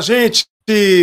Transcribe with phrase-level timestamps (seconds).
[0.00, 0.46] Gente!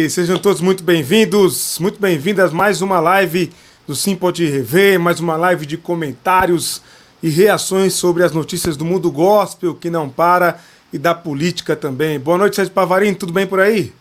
[0.10, 3.52] Sejam todos muito bem-vindos, muito bem-vindas mais uma live
[3.86, 6.82] do Sim Pode Rever, mais uma live de comentários
[7.22, 10.62] e reações sobre as notícias do mundo gospel que não para
[10.94, 12.18] e da política também.
[12.20, 13.92] Boa noite, Sérgio Pavarim, tudo bem por aí?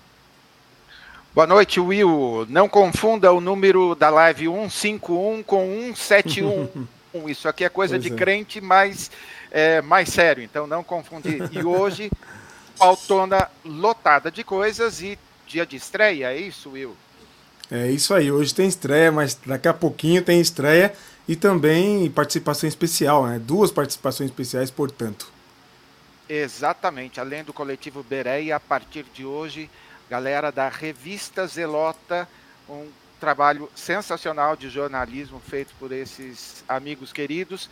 [1.35, 2.47] Boa noite, Will.
[2.49, 6.69] Não confunda o número da live 151 com 171.
[7.27, 8.17] Isso aqui é coisa pois de é.
[8.17, 9.11] crente, mas
[9.51, 11.49] é, mais sério, então não confundir.
[11.51, 12.11] E hoje,
[12.79, 16.97] pautona lotada de coisas e dia de estreia, é isso, Will?
[17.71, 20.95] É isso aí, hoje tem estreia, mas daqui a pouquinho tem estreia
[21.27, 23.39] e também participação especial, né?
[23.39, 25.33] Duas participações especiais, portanto.
[26.29, 29.71] Exatamente, além do coletivo Bereia, a partir de hoje,
[30.09, 32.29] galera da revista Zelota,
[32.69, 37.71] um trabalho sensacional de jornalismo feito por esses amigos queridos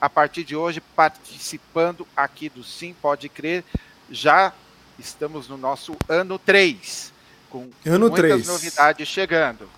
[0.00, 3.64] a partir de hoje participando aqui do Sim Pode Crer.
[4.10, 4.52] Já
[4.98, 7.12] estamos no nosso ano 3,
[7.50, 8.46] com ano muitas 3.
[8.46, 9.68] novidades chegando.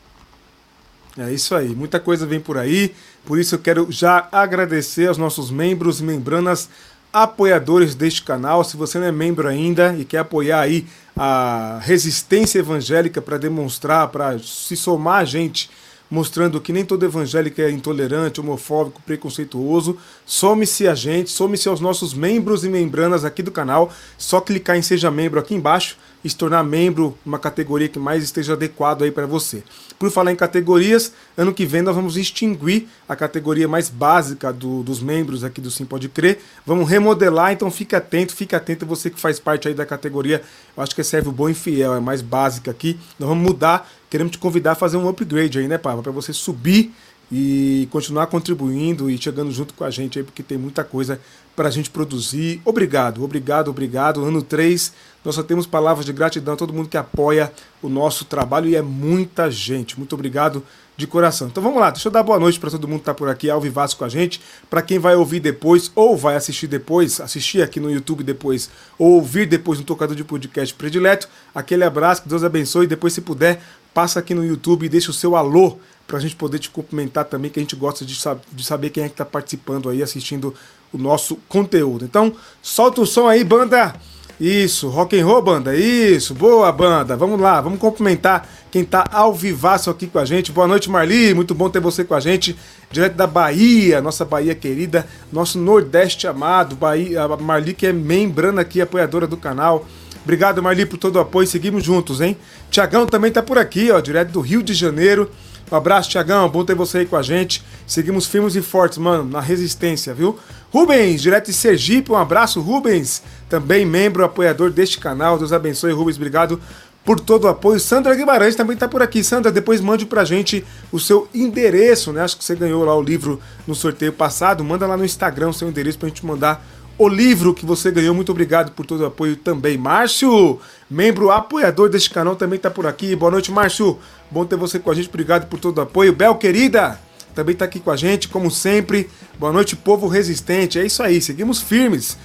[1.18, 5.16] É isso aí, muita coisa vem por aí, por isso eu quero já agradecer aos
[5.16, 6.68] nossos membros e membranas
[7.10, 8.62] apoiadores deste canal.
[8.62, 14.08] Se você não é membro ainda e quer apoiar aí a resistência evangélica para demonstrar,
[14.08, 15.70] para se somar a gente
[16.10, 19.96] mostrando que nem todo evangélico é intolerante, homofóbico, preconceituoso.
[20.24, 23.92] Some-se a gente, some-se aos nossos membros e membranas aqui do canal.
[24.16, 25.96] Só clicar em Seja Membro aqui embaixo
[26.26, 29.62] e se tornar membro uma categoria que mais esteja adequado aí para você.
[29.96, 34.82] Por falar em categorias, ano que vem nós vamos extinguir a categoria mais básica do,
[34.82, 36.40] dos membros aqui do Sim Pode Crer.
[36.66, 40.42] Vamos remodelar, então fique atento, fique atento você que faz parte aí da categoria.
[40.76, 42.98] Eu acho que serve o bom e fiel, é mais básica aqui.
[43.20, 46.02] Nós vamos mudar, queremos te convidar a fazer um upgrade aí, né, Pava?
[46.02, 46.92] Para você subir
[47.30, 51.20] e continuar contribuindo e chegando junto com a gente aí, porque tem muita coisa
[51.56, 52.60] para a gente produzir.
[52.64, 54.24] Obrigado, obrigado, obrigado.
[54.24, 54.92] Ano 3,
[55.24, 57.52] nós só temos palavras de gratidão a todo mundo que apoia
[57.82, 59.98] o nosso trabalho e é muita gente.
[59.98, 60.62] Muito obrigado
[60.96, 61.48] de coração.
[61.48, 63.50] Então vamos lá, deixa eu dar boa noite para todo mundo que está por aqui
[63.50, 64.40] ao vivaço com a gente.
[64.70, 69.14] Para quem vai ouvir depois ou vai assistir depois, assistir aqui no YouTube depois ou
[69.14, 72.86] ouvir depois no tocador de podcast predileto, aquele abraço, que Deus abençoe.
[72.86, 73.60] Depois, se puder,
[73.96, 77.24] passa aqui no YouTube e deixa o seu alô para a gente poder te cumprimentar
[77.24, 80.02] também, que a gente gosta de, sab de saber quem é que está participando aí,
[80.02, 80.54] assistindo
[80.92, 82.04] o nosso conteúdo.
[82.04, 83.94] Então, solta o som aí, banda!
[84.38, 85.74] Isso, rock and roll, banda.
[85.74, 87.16] Isso, boa banda.
[87.16, 90.52] Vamos lá, vamos cumprimentar quem tá ao vivaço aqui com a gente.
[90.52, 91.32] Boa noite, Marli.
[91.32, 92.54] Muito bom ter você com a gente,
[92.90, 98.60] direto da Bahia, nossa Bahia querida, nosso Nordeste amado, Bahia, a Marli que é membrana
[98.60, 99.86] aqui, apoiadora do canal.
[100.26, 101.46] Obrigado, Marli, por todo o apoio.
[101.46, 102.36] Seguimos juntos, hein?
[102.68, 105.30] Tiagão também tá por aqui, ó, direto do Rio de Janeiro.
[105.70, 106.48] Um abraço, Tiagão.
[106.48, 107.64] Bom ter você aí com a gente.
[107.86, 110.36] Seguimos firmes e fortes, mano, na resistência, viu?
[110.72, 113.22] Rubens, direto de Sergipe, um abraço, Rubens.
[113.48, 115.38] Também membro, apoiador deste canal.
[115.38, 116.16] Deus abençoe, Rubens.
[116.16, 116.60] Obrigado
[117.04, 117.78] por todo o apoio.
[117.78, 119.22] Sandra Guimarães também está por aqui.
[119.22, 122.22] Sandra, depois mande pra gente o seu endereço, né?
[122.22, 124.64] Acho que você ganhou lá o livro no sorteio passado.
[124.64, 126.66] Manda lá no Instagram o seu endereço pra gente mandar
[126.98, 128.14] o livro que você ganhou.
[128.14, 129.76] Muito obrigado por todo o apoio também.
[129.76, 130.60] Márcio,
[130.90, 133.14] membro apoiador deste canal, também está por aqui.
[133.14, 133.98] Boa noite, Márcio.
[134.30, 135.08] Bom ter você com a gente.
[135.08, 136.12] Obrigado por todo o apoio.
[136.12, 136.98] Bel, querida,
[137.34, 139.10] também está aqui com a gente, como sempre.
[139.38, 140.78] Boa noite, povo resistente.
[140.78, 142.16] É isso aí, seguimos firmes,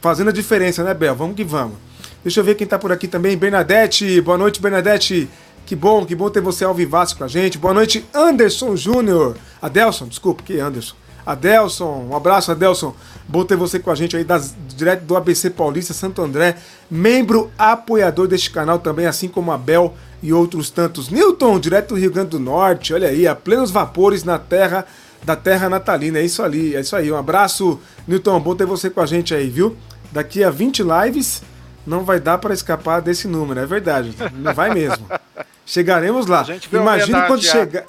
[0.00, 1.14] fazendo a diferença, né, Bel?
[1.14, 1.76] Vamos que vamos.
[2.22, 3.36] Deixa eu ver quem está por aqui também.
[3.36, 4.20] Bernadette.
[4.20, 5.28] Boa noite, Bernadette.
[5.66, 7.58] Que bom, que bom ter você ao vivaço com a gente.
[7.58, 9.36] Boa noite, Anderson Júnior.
[9.60, 11.01] Adelson, desculpa, que Anderson.
[11.24, 12.94] Adelson, um abraço, Adelson.
[13.28, 16.56] Bom ter você com a gente aí, das, direto do ABC Paulista, Santo André.
[16.90, 21.08] Membro apoiador deste canal também, assim como a Bel e outros tantos.
[21.08, 24.86] Newton, direto do Rio Grande do Norte, olha aí, a plenos vapores na terra
[25.24, 26.18] da terra natalina.
[26.18, 27.10] É isso ali, é isso aí.
[27.10, 28.40] Um abraço, Newton.
[28.40, 29.76] Bom ter você com a gente aí, viu?
[30.10, 31.42] Daqui a 20 lives
[31.86, 34.14] não vai dar para escapar desse número, é verdade.
[34.34, 35.06] Não vai mesmo.
[35.64, 36.44] Chegaremos lá.
[36.72, 37.84] Imagine quando chegar.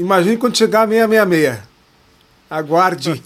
[0.00, 1.58] Imagine quando chegar a 666.
[2.48, 3.22] Aguarde.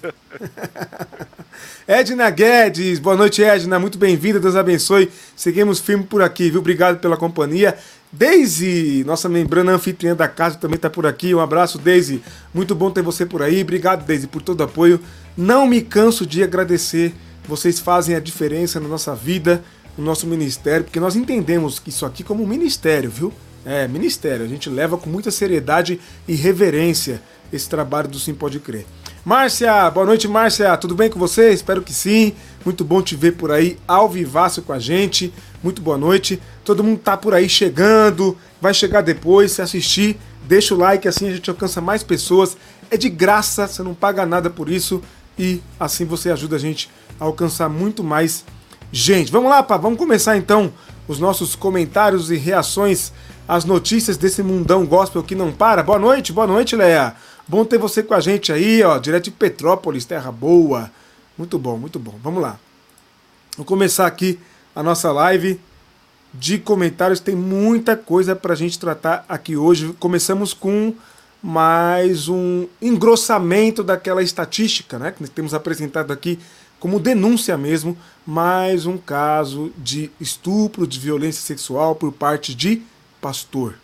[1.86, 3.78] Edna Guedes, boa noite, Edna.
[3.78, 5.08] Muito bem-vinda, Deus abençoe.
[5.36, 6.58] Seguimos firme por aqui, viu?
[6.58, 7.78] Obrigado pela companhia.
[8.10, 11.32] Daisy, nossa membrana anfitriã da casa, também está por aqui.
[11.32, 12.20] Um abraço, Daisy.
[12.52, 13.62] Muito bom ter você por aí.
[13.62, 14.98] Obrigado, Daisy, por todo o apoio.
[15.36, 17.14] Não me canso de agradecer.
[17.46, 19.62] Vocês fazem a diferença na nossa vida,
[19.96, 23.32] no nosso ministério, porque nós entendemos isso aqui como um ministério, viu?
[23.64, 24.44] É, ministério.
[24.44, 27.22] A gente leva com muita seriedade e reverência
[27.52, 28.84] esse trabalho do Sim Pode Crer.
[29.24, 30.76] Márcia, boa noite, Márcia.
[30.76, 31.50] Tudo bem com você?
[31.50, 32.34] Espero que sim.
[32.62, 35.32] Muito bom te ver por aí ao vivaço com a gente.
[35.62, 36.38] Muito boa noite.
[36.62, 38.36] Todo mundo tá por aí chegando.
[38.60, 42.54] Vai chegar depois, se assistir, deixa o like, assim a gente alcança mais pessoas.
[42.90, 45.02] É de graça, você não paga nada por isso
[45.38, 48.44] e assim você ajuda a gente a alcançar muito mais
[48.92, 49.32] gente.
[49.32, 50.72] Vamos lá, pá, vamos começar então
[51.08, 53.12] os nossos comentários e reações
[53.46, 55.82] às notícias desse mundão gospel que não para.
[55.82, 57.14] Boa noite, boa noite, Leia.
[57.46, 60.90] Bom ter você com a gente aí, ó, direto de Petrópolis, terra boa.
[61.36, 62.14] Muito bom, muito bom.
[62.22, 62.58] Vamos lá.
[63.56, 64.38] Vou começar aqui
[64.74, 65.60] a nossa live
[66.32, 67.20] de comentários.
[67.20, 69.94] Tem muita coisa para a gente tratar aqui hoje.
[69.98, 70.94] Começamos com
[71.42, 76.38] mais um engrossamento daquela estatística, né, que temos apresentado aqui
[76.80, 77.96] como denúncia mesmo,
[78.26, 82.82] mais um caso de estupro, de violência sexual por parte de
[83.24, 83.76] pastor.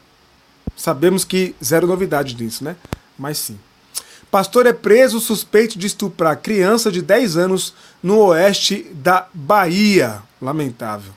[0.77, 2.77] Sabemos que zero novidade nisso, né?
[3.19, 3.59] Mas sim.
[4.31, 7.73] Pastor é preso suspeito de estuprar criança de 10 anos
[8.03, 10.21] no oeste da Bahia.
[10.43, 11.13] Lamentável.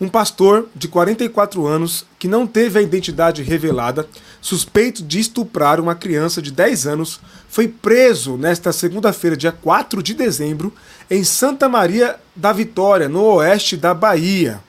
[0.00, 4.08] Um pastor de 44 anos, que não teve a identidade revelada,
[4.40, 10.12] suspeito de estuprar uma criança de 10 anos, foi preso nesta segunda-feira, dia 4 de
[10.12, 10.72] dezembro,
[11.08, 14.60] em Santa Maria da Vitória, no oeste da Bahia.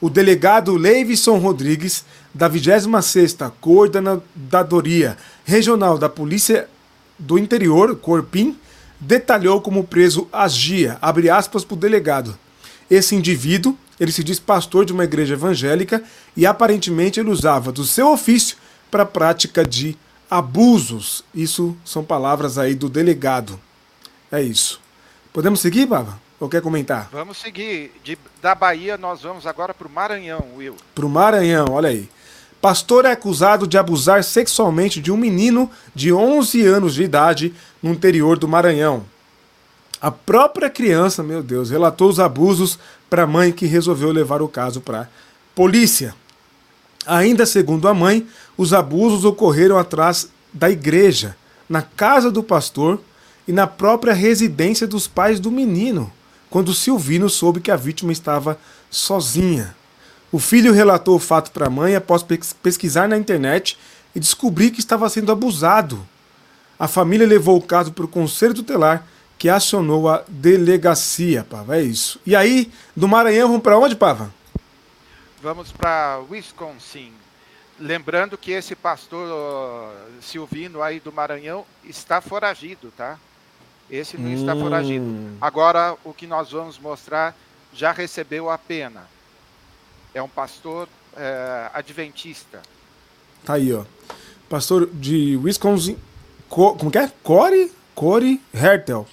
[0.00, 2.04] O delegado Leivson Rodrigues,
[2.34, 6.68] da 26ª Coordenadoria Regional da Polícia
[7.18, 8.58] do Interior, Corpim,
[8.98, 12.36] detalhou como o preso agia, abre aspas para o delegado.
[12.90, 16.02] Esse indivíduo, ele se diz pastor de uma igreja evangélica
[16.36, 18.56] e aparentemente ele usava do seu ofício
[18.90, 19.96] para a prática de
[20.30, 21.24] abusos.
[21.34, 23.58] Isso são palavras aí do delegado.
[24.30, 24.80] É isso.
[25.32, 26.23] Podemos seguir, Baba?
[26.40, 27.08] Ou quer comentar?
[27.12, 27.92] Vamos seguir.
[28.02, 30.76] De, da Bahia, nós vamos agora para o Maranhão, Will.
[30.94, 32.08] Para o Maranhão, olha aí.
[32.60, 37.92] Pastor é acusado de abusar sexualmente de um menino de 11 anos de idade no
[37.92, 39.04] interior do Maranhão.
[40.00, 42.78] A própria criança, meu Deus, relatou os abusos
[43.08, 45.08] para a mãe que resolveu levar o caso para
[45.54, 46.14] polícia.
[47.06, 48.26] Ainda segundo a mãe,
[48.56, 51.36] os abusos ocorreram atrás da igreja,
[51.68, 53.00] na casa do pastor
[53.46, 56.10] e na própria residência dos pais do menino,
[56.54, 58.56] quando Silvino soube que a vítima estava
[58.88, 59.74] sozinha.
[60.30, 62.24] O filho relatou o fato para a mãe após
[62.62, 63.76] pesquisar na internet
[64.14, 66.06] e descobrir que estava sendo abusado.
[66.78, 69.04] A família levou o caso para o conselho tutelar,
[69.36, 71.76] que acionou a delegacia, Pava.
[71.76, 72.20] É isso.
[72.24, 74.32] E aí, do Maranhão, vamos para onde, Pava?
[75.42, 77.10] Vamos para Wisconsin.
[77.80, 83.18] Lembrando que esse pastor Silvino aí do Maranhão está foragido, tá?
[83.90, 84.34] Esse não hum.
[84.34, 85.06] está foragido.
[85.40, 87.36] Agora, o que nós vamos mostrar
[87.72, 89.06] já recebeu a pena.
[90.14, 92.62] É um pastor é, adventista.
[93.44, 93.84] Tá aí, ó.
[94.48, 95.98] Pastor de Wisconsin.
[96.48, 97.10] Co como que é?
[97.22, 97.72] Corey?
[97.94, 99.06] Corey Hertel.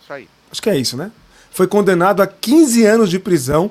[0.00, 0.28] Isso aí.
[0.50, 1.10] Acho que é isso, né?
[1.50, 3.70] Foi condenado a 15 anos de prisão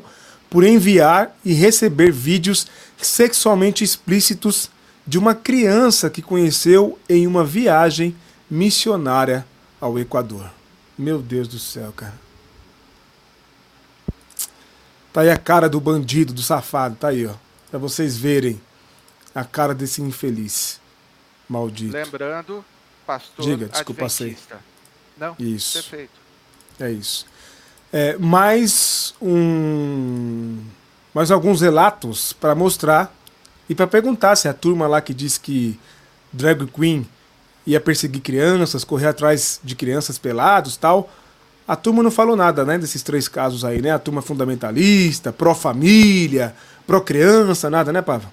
[0.49, 2.67] por enviar e receber vídeos
[2.97, 4.69] sexualmente explícitos
[5.05, 8.15] de uma criança que conheceu em uma viagem
[8.49, 9.45] missionária
[9.83, 10.49] ao Equador.
[10.97, 12.13] Meu Deus do céu, cara.
[15.11, 17.33] Tá aí a cara do bandido, do safado, tá aí, ó.
[17.69, 18.61] Pra vocês verem
[19.35, 20.79] a cara desse infeliz.
[21.49, 21.93] Maldito.
[21.93, 22.63] Lembrando,
[23.05, 24.59] pastor Diga, desculpa, adventista.
[25.17, 25.73] Não, isso.
[25.73, 26.13] perfeito.
[26.79, 27.25] É isso.
[27.91, 30.63] É, mais um,
[31.13, 33.13] mais alguns relatos para mostrar
[33.67, 35.77] e para perguntar se a turma lá que diz que
[36.31, 37.07] drag queen
[37.65, 41.09] ia perseguir crianças, correr atrás de crianças pelados, tal.
[41.67, 43.91] A turma não falou nada, né, desses três casos aí, né?
[43.91, 46.53] A turma fundamentalista, pró-família,
[46.85, 48.31] pró-criança, nada, né, Pava?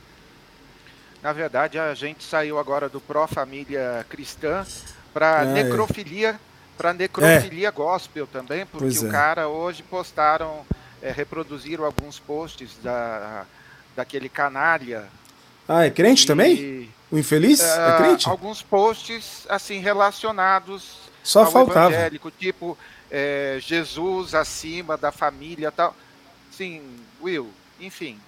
[1.23, 4.67] Na verdade, a gente saiu agora do pró-família cristã
[5.13, 5.63] para é.
[5.63, 6.41] necrofilia
[6.81, 7.71] para necrofilia é.
[7.71, 9.11] gospel também, porque pois o é.
[9.11, 10.65] cara hoje postaram,
[11.03, 13.45] é, reproduziram alguns posts da,
[13.95, 15.05] daquele canalha.
[15.73, 16.91] Ah, é crente e, também?
[17.13, 17.61] O infeliz?
[17.61, 18.29] é crente?
[18.29, 21.93] Alguns posts assim relacionados Só ao faltava.
[21.95, 22.77] evangélico, tipo
[23.09, 25.95] é, Jesus acima da família tal.
[26.51, 26.83] Sim,
[27.23, 27.49] Will,
[27.79, 28.19] enfim.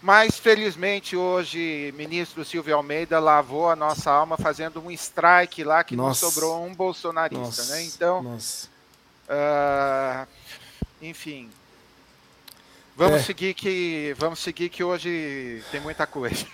[0.00, 5.96] Mas, felizmente, hoje, ministro Silvio Almeida lavou a nossa alma fazendo um strike lá que
[5.96, 6.24] nossa.
[6.24, 7.74] não sobrou um bolsonarista, nossa.
[7.74, 7.82] né?
[7.84, 8.22] Então,
[9.28, 10.28] uh,
[11.02, 11.50] enfim,
[12.96, 13.22] vamos é.
[13.22, 16.46] seguir que vamos seguir que hoje tem muita coisa.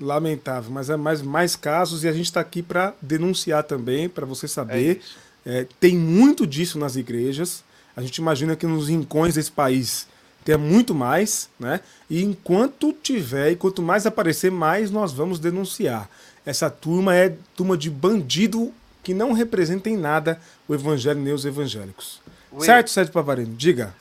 [0.00, 4.26] Lamentável, mas é mais, mais casos e a gente está aqui para denunciar também, para
[4.26, 5.00] você saber.
[5.22, 7.62] É é, tem muito disso nas igrejas.
[7.96, 10.08] A gente imagina que nos rincões desse país
[10.44, 11.80] ter muito mais, né?
[12.10, 16.10] E enquanto tiver e quanto mais aparecer, mais nós vamos denunciar.
[16.44, 18.72] Essa turma é turma de bandido
[19.02, 22.20] que não representa em nada o evangelho nem os evangélicos.
[22.52, 23.54] Will, certo, Sérgio Pavarino?
[23.54, 23.94] Diga.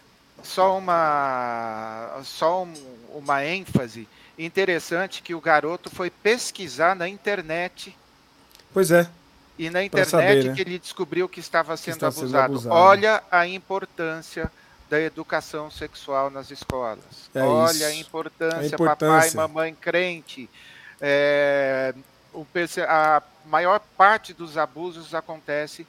[0.46, 2.74] Só uma só um,
[3.14, 7.96] uma ênfase interessante que o garoto foi pesquisar na internet.
[8.74, 9.10] Pois é.
[9.58, 10.54] E na internet saber, né?
[10.54, 12.28] que ele descobriu que estava sendo, que abusado.
[12.28, 12.76] sendo abusado.
[12.76, 14.52] Olha a importância
[14.90, 17.30] da educação sexual nas escolas.
[17.34, 20.50] É Olha a importância, a importância, papai, mamãe crente.
[21.02, 21.94] É,
[22.88, 25.88] a maior parte dos abusos acontece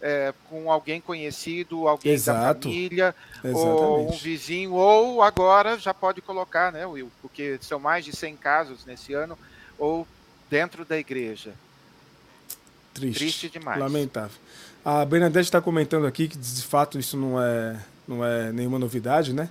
[0.00, 2.60] é, com alguém conhecido, alguém Exato.
[2.60, 3.14] da família,
[3.44, 3.82] Exatamente.
[3.82, 7.10] ou um vizinho, ou agora já pode colocar, né, Will?
[7.20, 9.38] Porque são mais de 100 casos nesse ano,
[9.78, 10.06] ou
[10.48, 11.52] dentro da igreja.
[12.94, 13.18] Triste.
[13.18, 13.78] Triste demais.
[13.78, 14.36] Lamentável.
[14.84, 19.32] A Bernadette está comentando aqui que, de fato, isso não é, não é nenhuma novidade,
[19.32, 19.48] né?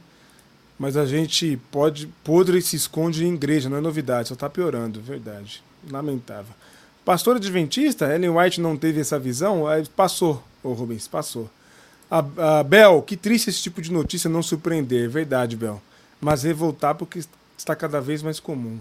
[0.80, 2.08] Mas a gente pode.
[2.24, 5.64] Podre se esconde em igreja, não é novidade, só está piorando, verdade.
[5.90, 6.54] Lamentável.
[7.08, 9.64] Pastor adventista, Ellen White não teve essa visão?
[9.96, 11.50] Passou, ô Rubens, passou.
[12.12, 15.82] A, a Bel, que triste esse tipo de notícia não surpreender, é verdade, Bel.
[16.20, 17.24] Mas revoltar porque
[17.58, 18.78] está cada vez mais comum.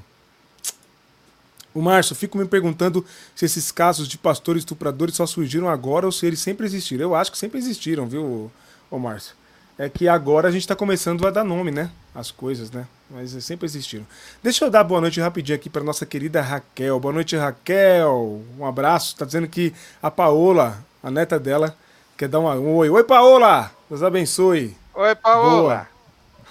[1.73, 6.11] O Márcio, fico me perguntando se esses casos de pastores estupradores só surgiram agora ou
[6.11, 7.05] se eles sempre existiram.
[7.05, 8.51] Eu acho que sempre existiram, viu,
[8.91, 9.37] ô Márcio?
[9.79, 11.93] É que agora a gente está começando a dar nome, né?
[12.13, 12.89] As coisas, né?
[13.09, 14.07] Mas sempre existiram.
[14.43, 16.99] Deixa eu dar boa noite rapidinho aqui para nossa querida Raquel.
[16.99, 18.43] Boa noite, Raquel.
[18.59, 19.17] Um abraço.
[19.17, 19.73] Tá dizendo que
[20.03, 21.77] a Paola, a neta dela,
[22.17, 22.91] quer dar um oi.
[22.91, 23.71] Oi, Paola!
[23.89, 24.77] Deus abençoe.
[24.95, 25.89] Oi, Paola.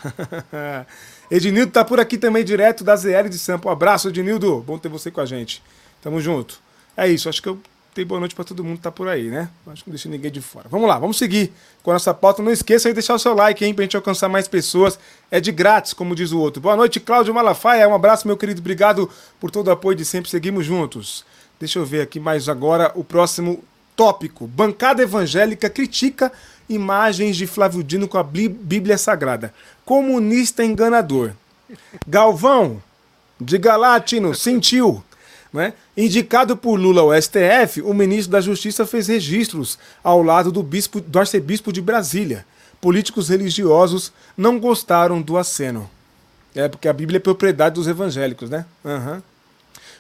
[1.30, 3.68] Ednildo tá por aqui também, direto da ZL de Sampa.
[3.68, 4.62] Um abraço, Ednildo.
[4.62, 5.62] Bom ter você com a gente.
[6.02, 6.60] Tamo junto.
[6.96, 7.60] É isso, acho que eu
[7.96, 9.50] tenho boa noite para todo mundo que tá por aí, né?
[9.68, 10.68] Acho que não deixei ninguém de fora.
[10.70, 12.44] Vamos lá, vamos seguir com a nossa pauta.
[12.44, 15.00] Não esqueça de deixar o seu like, hein, pra gente alcançar mais pessoas.
[15.32, 16.62] É de grátis, como diz o outro.
[16.62, 17.88] Boa noite, Cláudio Malafaia.
[17.88, 18.60] Um abraço, meu querido.
[18.60, 19.10] Obrigado
[19.40, 20.30] por todo o apoio de sempre.
[20.30, 21.24] Seguimos juntos.
[21.58, 23.64] Deixa eu ver aqui mais agora o próximo
[23.96, 24.46] tópico.
[24.46, 26.34] Bancada evangélica critica
[26.68, 29.54] imagens de Flávio Dino com a Bíblia Sagrada.
[29.86, 31.32] Comunista enganador.
[32.06, 32.84] Galvão,
[33.40, 35.02] diga lá, Tino, sentiu.
[35.56, 35.74] Né?
[35.96, 41.00] Indicado por Lula ao STF, o ministro da Justiça fez registros ao lado do, bispo,
[41.00, 42.46] do arcebispo de Brasília.
[42.82, 45.90] Políticos religiosos não gostaram do aceno.
[46.54, 48.66] É porque a Bíblia é propriedade dos evangélicos, né?
[48.84, 49.22] Uhum.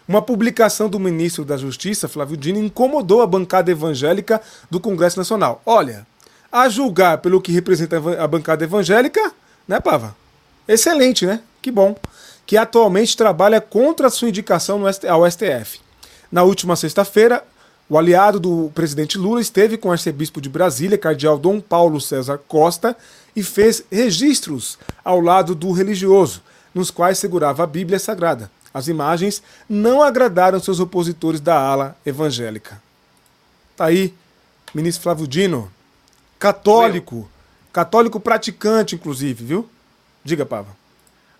[0.05, 5.61] Uma publicação do ministro da Justiça, Flávio Dino, incomodou a bancada evangélica do Congresso Nacional.
[5.65, 6.05] Olha,
[6.51, 9.31] a julgar pelo que representa a bancada evangélica,
[9.65, 10.15] né, Pava?
[10.67, 11.39] Excelente, né?
[11.61, 11.95] Que bom.
[12.45, 15.79] Que atualmente trabalha contra a sua indicação ao STF.
[16.31, 17.43] Na última sexta-feira,
[17.89, 22.39] o aliado do presidente Lula esteve com o arcebispo de Brasília, cardeal Dom Paulo César
[22.47, 22.95] Costa,
[23.35, 26.41] e fez registros ao lado do religioso,
[26.73, 28.49] nos quais segurava a Bíblia Sagrada.
[28.73, 32.81] As imagens não agradaram seus opositores da ala evangélica.
[33.75, 34.13] Tá aí,
[34.73, 35.71] ministro Flávio Dino,
[36.39, 37.29] Católico.
[37.71, 39.69] Católico praticante, inclusive, viu?
[40.23, 40.75] Diga, Pava.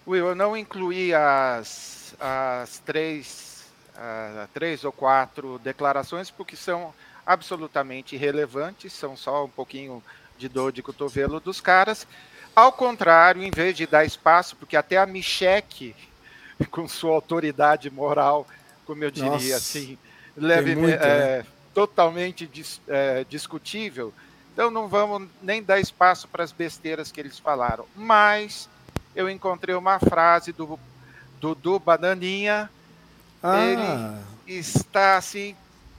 [0.08, 6.94] Will, eu não incluí as, as três, uh, três ou quatro declarações porque são
[7.26, 10.04] absolutamente irrelevantes, são só um pouquinho
[10.38, 12.08] de dor de cotovelo dos caras.
[12.56, 15.96] Ao contrário, em vez de dar espaço, porque até a Micheque,
[16.70, 18.48] com sua autoridade moral,
[18.86, 19.98] como eu diria Nossa, assim,
[20.38, 21.46] leve, muito, é, né?
[21.74, 24.14] totalmente dis, é, discutível,
[24.54, 27.86] então não vamos nem dar espaço para as besteiras que eles falaram.
[27.96, 28.70] Mas
[29.16, 30.78] eu encontrei uma frase do
[31.40, 32.70] Dudu Bananinha.
[33.42, 34.20] Ah.
[34.46, 35.56] Ele está assim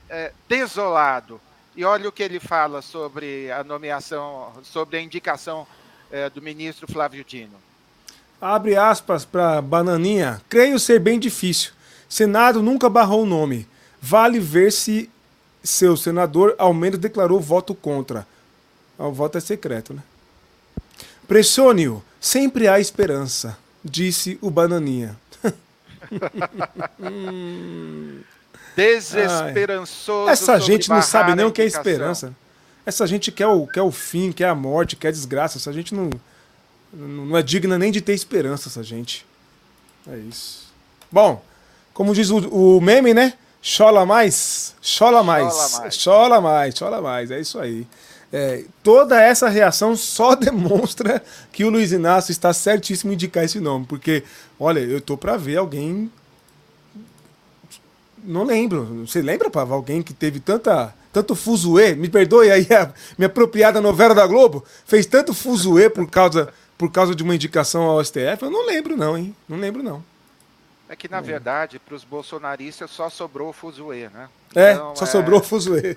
[0.08, 1.40] é, desolado.
[1.74, 5.66] E olha o que ele fala sobre a nomeação, sobre a indicação
[6.10, 7.56] é, do ministro Flávio Dino.
[8.40, 10.40] Abre aspas para Bananinha.
[10.48, 11.72] Creio ser bem difícil.
[12.08, 13.66] Senado nunca barrou o nome.
[14.00, 15.10] Vale ver se
[15.62, 18.26] seu senador ao menos declarou voto contra.
[18.98, 20.02] O voto é secreto, né?
[21.26, 25.16] Pressione-o, sempre há esperança, disse o Bananinha.
[28.76, 30.30] Desesperançoso.
[30.30, 32.32] Essa gente não sabe nem o que é esperança.
[32.84, 35.58] Essa gente quer o, quer o fim, quer a morte, quer a desgraça.
[35.58, 36.10] Essa gente não,
[36.92, 39.26] não é digna nem de ter esperança, essa gente.
[40.06, 40.66] É isso.
[41.10, 41.42] Bom,
[41.92, 43.32] como diz o, o meme, né?
[43.60, 47.30] Chola mais, chola mais, chola mais, chola mais.
[47.32, 47.84] É isso aí.
[48.32, 53.60] É, toda essa reação só demonstra que o Luiz Inácio está certíssimo em indicar esse
[53.60, 54.24] nome, porque,
[54.58, 56.10] olha, eu tô para ver alguém.
[58.24, 59.06] Não lembro.
[59.06, 59.74] Você lembra, Pava?
[59.74, 64.64] Alguém que teve tanta, tanto fuzuê, me perdoe aí a minha apropriada novela da Globo,
[64.84, 68.42] fez tanto fuzuê por causa, por causa de uma indicação ao STF?
[68.42, 69.34] Eu não lembro, não, hein?
[69.48, 70.04] Não lembro, não.
[70.88, 71.22] É que, na é.
[71.22, 74.28] verdade, para os bolsonaristas só sobrou o fuzuê, né?
[74.54, 75.08] É, então, é, só é...
[75.08, 75.96] sobrou o fuzuê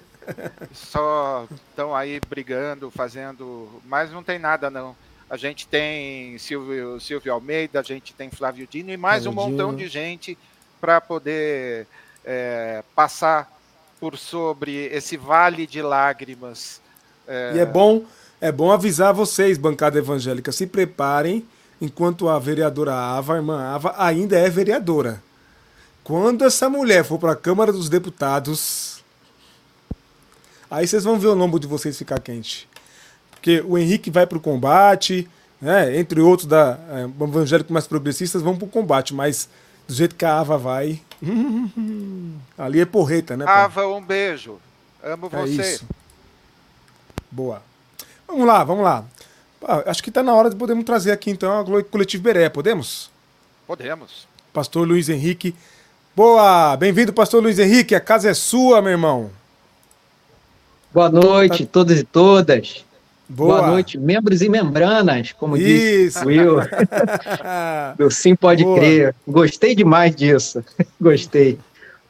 [0.74, 3.82] só estão aí brigando, fazendo.
[3.86, 4.96] Mas não tem nada, não.
[5.30, 9.44] A gente tem Silvio, Silvio Almeida, a gente tem Flávio Dino e mais Flávio um
[9.50, 9.78] montão Dino.
[9.78, 10.38] de gente
[10.82, 11.86] para poder
[12.26, 13.52] é, passar
[14.00, 16.82] por sobre esse vale de lágrimas.
[17.28, 17.54] É...
[17.56, 18.06] E é bom
[18.42, 21.46] É bom avisar vocês, bancada evangélica, se preparem,
[21.82, 25.22] enquanto a vereadora Ava, a irmã Ava, ainda é vereadora.
[26.06, 28.99] Quando essa mulher for para a Câmara dos Deputados,
[30.70, 32.68] aí vocês vão ver o lombo de vocês ficar quente.
[33.32, 35.30] Porque o Henrique vai para o combate,
[35.62, 39.50] né, entre outros da é, evangélico mais progressistas vão para o combate, mas
[39.88, 41.02] do jeito que a Ava vai,
[42.58, 43.46] ali é porreta, né?
[43.48, 44.60] Ava, um beijo.
[45.04, 45.62] Amo é você.
[45.62, 45.86] Isso.
[47.32, 47.62] Boa.
[48.28, 49.06] Vamos lá, vamos lá.
[49.64, 53.10] Ah, acho que está na hora de podermos trazer aqui então a Coletivo Beré, podemos?
[53.66, 54.28] Podemos.
[54.54, 55.56] Pastor Luiz Henrique.
[56.16, 56.76] Boa!
[56.76, 57.96] Bem-vindo, Pastor Luiz Henrique.
[57.96, 59.32] A casa é sua, meu irmão.
[60.94, 61.72] Boa noite, tá...
[61.72, 62.84] todos e todas.
[63.28, 63.58] Boa.
[63.58, 65.66] Boa noite, membros e membranas, como Isso.
[65.66, 66.56] disse Will.
[67.98, 68.80] Meu sim pode Boa.
[68.80, 69.16] crer.
[69.28, 70.64] Gostei demais disso.
[71.00, 71.60] Gostei.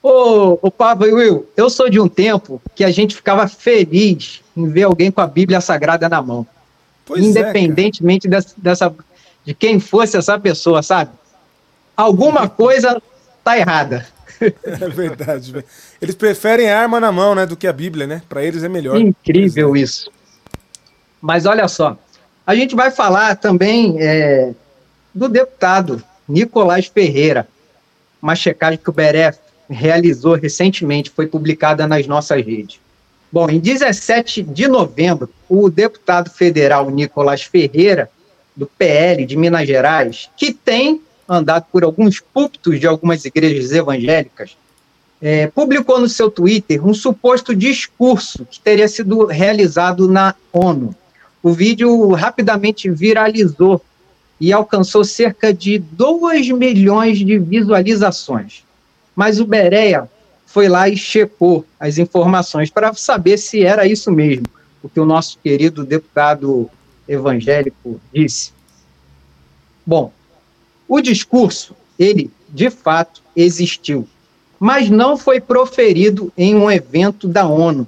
[0.01, 4.41] Ô, ô Pablo e Will, eu sou de um tempo que a gente ficava feliz
[4.55, 6.47] em ver alguém com a Bíblia Sagrada na mão.
[7.05, 8.95] Pois é, independentemente é, dessa, dessa,
[9.43, 11.11] de quem fosse essa pessoa, sabe?
[11.97, 13.01] Alguma coisa
[13.43, 14.07] tá errada.
[14.63, 15.65] É verdade.
[16.01, 18.21] Eles preferem a arma na mão, né, do que a Bíblia, né?
[18.29, 18.97] Para eles é melhor.
[18.97, 20.11] Incrível isso.
[21.21, 21.97] Mas olha só,
[22.45, 24.53] a gente vai falar também é,
[25.13, 27.47] do deputado Nicolás Ferreira,
[28.21, 29.37] uma checagem que o Beref
[29.69, 32.79] realizou recentemente, foi publicada nas nossas redes.
[33.31, 38.09] Bom, em 17 de novembro, o deputado federal Nicolás Ferreira,
[38.55, 44.57] do PL de Minas Gerais, que tem andado por alguns púlpitos de algumas igrejas evangélicas,
[45.21, 50.95] é, publicou no seu Twitter um suposto discurso que teria sido realizado na ONU.
[51.43, 53.81] O vídeo rapidamente viralizou
[54.39, 58.63] e alcançou cerca de 2 milhões de visualizações.
[59.15, 60.09] Mas o Bereia
[60.45, 64.45] foi lá e checou as informações para saber se era isso mesmo,
[64.81, 66.69] o que o nosso querido deputado
[67.07, 68.51] evangélico disse.
[69.85, 70.11] Bom,
[70.89, 74.07] o discurso, ele de fato existiu,
[74.59, 77.87] mas não foi proferido em um evento da ONU,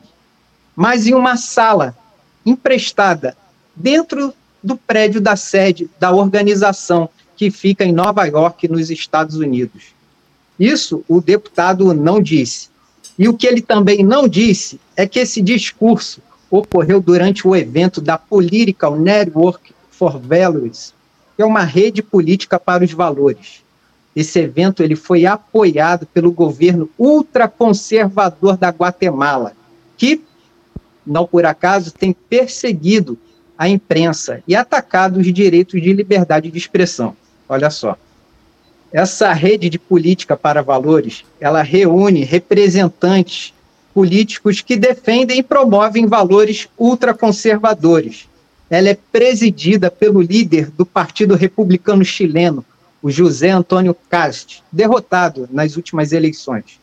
[0.76, 1.98] mas em uma sala
[2.46, 3.36] emprestada
[3.76, 4.34] dentro
[4.64, 9.86] do prédio da sede da organização que fica em Nova York, nos Estados Unidos.
[10.60, 12.70] Isso o deputado não disse.
[13.18, 18.00] E o que ele também não disse é que esse discurso ocorreu durante o evento
[18.00, 20.94] da Political Network for Values,
[21.42, 23.62] é uma rede política para os valores.
[24.16, 29.54] Esse evento ele foi apoiado pelo governo ultraconservador da Guatemala,
[29.98, 30.22] que,
[31.06, 33.18] não por acaso, tem perseguido
[33.58, 37.16] a imprensa e atacado os direitos de liberdade de expressão.
[37.48, 37.98] Olha só.
[38.92, 43.54] Essa rede de política para valores, ela reúne representantes
[43.94, 48.28] políticos que defendem e promovem valores ultraconservadores.
[48.72, 52.66] Ela é presidida pelo líder do Partido Republicano Chileno,
[53.04, 56.80] o José Antônio Cast, derrotado nas últimas eleições,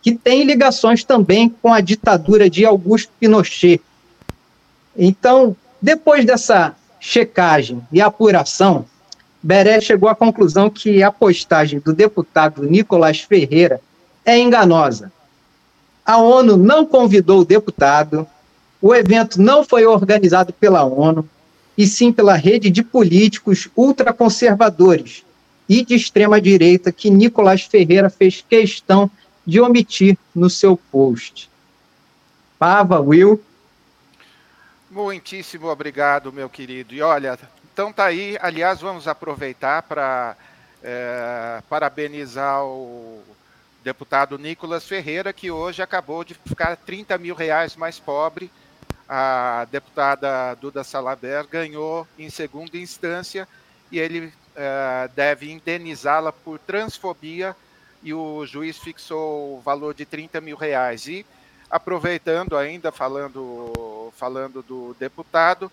[0.00, 3.82] que tem ligações também com a ditadura de Augusto Pinochet.
[4.96, 8.86] Então, depois dessa checagem e apuração,
[9.42, 13.82] Beré chegou à conclusão que a postagem do deputado Nicolás Ferreira
[14.24, 15.12] é enganosa.
[16.06, 18.26] A ONU não convidou o deputado,
[18.80, 21.28] o evento não foi organizado pela ONU,
[21.76, 25.24] e sim pela rede de políticos ultraconservadores
[25.68, 29.10] e de extrema-direita que Nicolás Ferreira fez questão
[29.46, 31.48] de omitir no seu post.
[32.58, 33.40] Pava, Will,
[34.90, 36.94] Muitíssimo obrigado, meu querido.
[36.94, 37.38] E olha,
[37.72, 38.38] então tá aí.
[38.40, 40.34] Aliás, vamos aproveitar para
[40.82, 43.22] é, parabenizar o
[43.84, 48.50] deputado Nicolas Ferreira, que hoje acabou de ficar 30 mil reais mais pobre.
[49.08, 53.48] A deputada Duda Salaber ganhou em segunda instância
[53.90, 57.56] e ele é, deve indenizá-la por transfobia
[58.02, 61.06] e o juiz fixou o valor de 30 mil reais.
[61.06, 61.24] E
[61.70, 65.70] aproveitando ainda, falando, falando do deputado,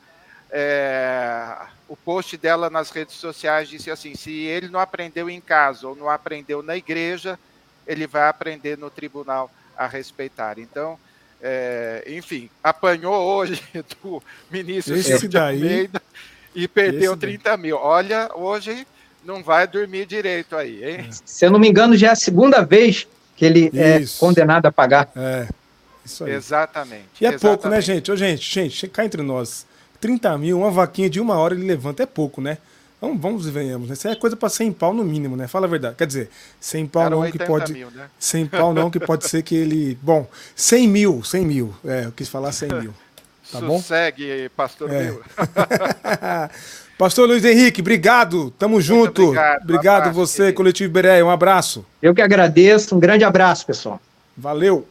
[0.49, 5.87] é, o post dela nas redes sociais disse assim: se ele não aprendeu em casa
[5.87, 7.39] ou não aprendeu na igreja,
[7.85, 10.57] ele vai aprender no tribunal a respeitar.
[10.57, 10.97] Então,
[11.41, 13.61] é, enfim, apanhou hoje
[14.01, 16.01] do ministro Esse daí, Almeida
[16.53, 17.59] e perdeu 30 daí.
[17.59, 17.77] mil.
[17.77, 18.87] Olha, hoje
[19.23, 21.09] não vai dormir direito aí, hein?
[21.25, 24.17] Se eu não me engano, já é a segunda vez que ele é Isso.
[24.17, 25.11] é condenado a pagar.
[25.15, 25.47] É.
[26.05, 26.31] Isso aí.
[26.31, 27.05] Exatamente.
[27.19, 27.41] E é exatamente.
[27.41, 28.11] pouco, né, gente?
[28.11, 29.65] Ô, gente, gente, cá entre nós.
[29.99, 32.59] 30 mil, uma vaquinha de uma hora ele levanta, é pouco, né?
[33.01, 33.93] Vamos, vamos e venhamos, né?
[33.93, 35.47] Isso é coisa para 100 pau no mínimo, né?
[35.47, 35.95] Fala a verdade.
[35.95, 36.29] Quer dizer,
[36.59, 37.73] 100 pau Era não que pode.
[37.73, 38.07] Mil, né?
[38.17, 39.97] 100 pau não que pode ser que ele.
[40.01, 41.75] Bom, 100 mil, 100 mil.
[41.85, 42.93] É, eu quis falar 100 mil.
[43.51, 43.79] Tá bom?
[43.79, 45.13] Segue, pastor é.
[46.97, 48.51] Pastor Luiz Henrique, obrigado.
[48.51, 49.23] Tamo Muito junto.
[49.23, 50.55] Obrigado, obrigado você, querido.
[50.55, 51.21] Coletivo Beré.
[51.21, 51.85] Um abraço.
[52.01, 52.95] Eu que agradeço.
[52.95, 53.99] Um grande abraço, pessoal.
[54.35, 54.87] Valeu.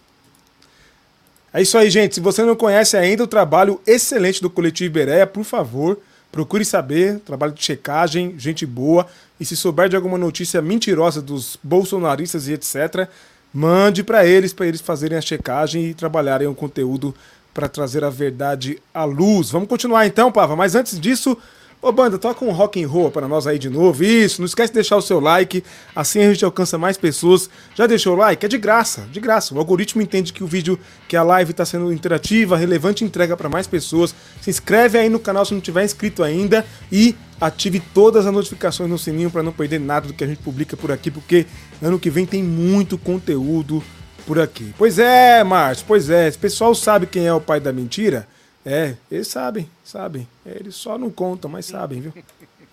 [1.53, 2.17] É isso aí, gente.
[2.17, 5.99] Se você não conhece ainda o trabalho excelente do Coletivo Bereia, por favor,
[6.35, 7.21] procure saber.
[7.21, 9.07] Trabalho de checagem, gente boa.
[9.39, 13.09] E se souber de alguma notícia mentirosa dos bolsonaristas e etc.,
[13.53, 17.15] mande para eles, para eles fazerem a checagem e trabalharem o conteúdo
[17.55, 19.49] para trazer a verdade à luz.
[19.51, 20.57] Vamos continuar então, Pava.
[20.57, 21.39] Mas antes disso,
[21.85, 24.03] Ô banda, toca um rock and roll para nós aí de novo.
[24.03, 25.63] Isso, não esquece de deixar o seu like,
[25.95, 27.51] assim a gente alcança mais pessoas.
[27.75, 28.43] Já deixou o like?
[28.43, 29.55] É de graça, de graça.
[29.55, 33.51] O algoritmo entende que o vídeo, que a live está sendo interativa, relevante, entrega para
[33.51, 34.15] mais pessoas.
[34.41, 38.89] Se inscreve aí no canal se não tiver inscrito ainda e ative todas as notificações
[38.89, 41.45] no sininho para não perder nada do que a gente publica por aqui, porque
[41.83, 43.85] ano que vem tem muito conteúdo
[44.27, 44.75] por aqui.
[44.79, 46.29] Pois é, Márcio, pois é.
[46.29, 48.27] Esse pessoal sabe quem é o pai da mentira?
[48.65, 50.27] É, eles sabem, sabem.
[50.45, 52.13] Eles só não contam, mas sabem, viu?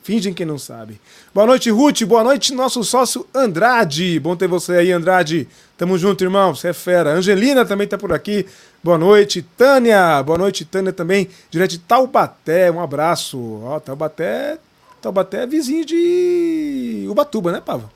[0.04, 1.00] Fingem que não sabem.
[1.34, 2.02] Boa noite, Ruth.
[2.04, 4.20] Boa noite, nosso sócio Andrade.
[4.20, 5.48] Bom ter você aí, Andrade.
[5.78, 6.56] Tamo junto, irmão.
[6.56, 7.12] Você é fera.
[7.14, 8.48] Angelina também tá por aqui.
[8.84, 9.44] Boa noite.
[9.44, 10.24] Tânia.
[10.24, 11.30] Boa noite, Tânia também.
[11.52, 12.72] Direto de Taubaté.
[12.72, 13.62] Um abraço.
[13.64, 14.58] Ó, Taubaté.
[15.02, 17.88] Taubaté é vizinho de Ubatuba, né, Pavo?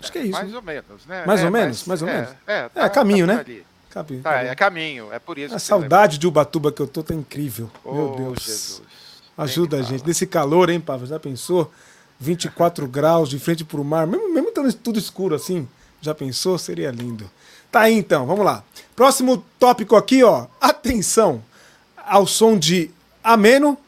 [0.00, 0.32] Acho que é isso.
[0.32, 0.56] Mais né?
[0.56, 1.24] ou menos, né?
[1.26, 1.84] Mais é, ou menos?
[1.84, 2.30] Mais ou é, menos?
[2.46, 3.40] É, tá, é caminho, tá né?
[3.40, 3.66] Ali.
[3.94, 5.54] Caminho, tá, é caminho, é por isso.
[5.54, 7.70] A saudade de Ubatuba que eu tô tá incrível.
[7.84, 8.42] Oh, Meu Deus.
[8.42, 8.82] Jesus.
[9.38, 10.04] Ajuda a gente.
[10.04, 11.06] Nesse calor, hein, Pava?
[11.06, 11.70] Já pensou?
[12.18, 15.68] 24 graus de frente pro mar, mesmo, mesmo tendo tudo escuro assim,
[16.00, 16.58] já pensou?
[16.58, 17.30] Seria lindo.
[17.70, 18.64] Tá aí então, vamos lá.
[18.96, 20.48] Próximo tópico aqui, ó.
[20.60, 21.40] Atenção
[21.96, 22.90] ao som de
[23.22, 23.78] Ameno.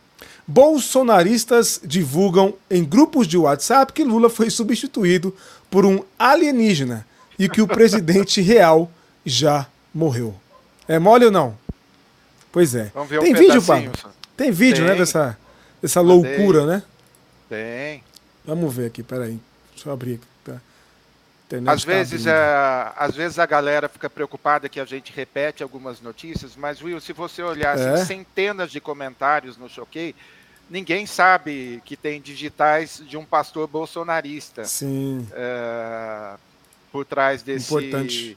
[0.47, 5.35] Bolsonaristas divulgam em grupos de WhatsApp que Lula foi substituído
[5.69, 7.05] por um alienígena
[7.37, 8.89] e que o presidente real
[9.25, 9.67] já
[9.97, 10.35] morreu.
[10.87, 11.59] É mole ou não?
[12.53, 12.93] Pois é.
[12.93, 13.93] Tem um vídeo, Pablo?
[14.37, 14.99] Tem vídeo, né, Tem.
[14.99, 15.39] né, dessa,
[15.81, 16.83] dessa loucura, né?
[17.49, 18.05] Tem.
[18.45, 19.41] Vamos ver aqui, peraí.
[19.73, 20.27] Deixa eu abrir aqui.
[20.45, 20.61] Tá.
[21.67, 26.57] Às vezes, é, às vezes a galera fica preocupada que a gente repete algumas notícias,
[26.57, 27.95] mas Will, se você olhar é.
[27.95, 30.15] assim, centenas de comentários no Choquei,
[30.69, 34.65] ninguém sabe que tem digitais de um pastor bolsonarista.
[34.65, 35.27] Sim.
[35.33, 36.35] É,
[36.91, 38.37] por trás desse, Importante.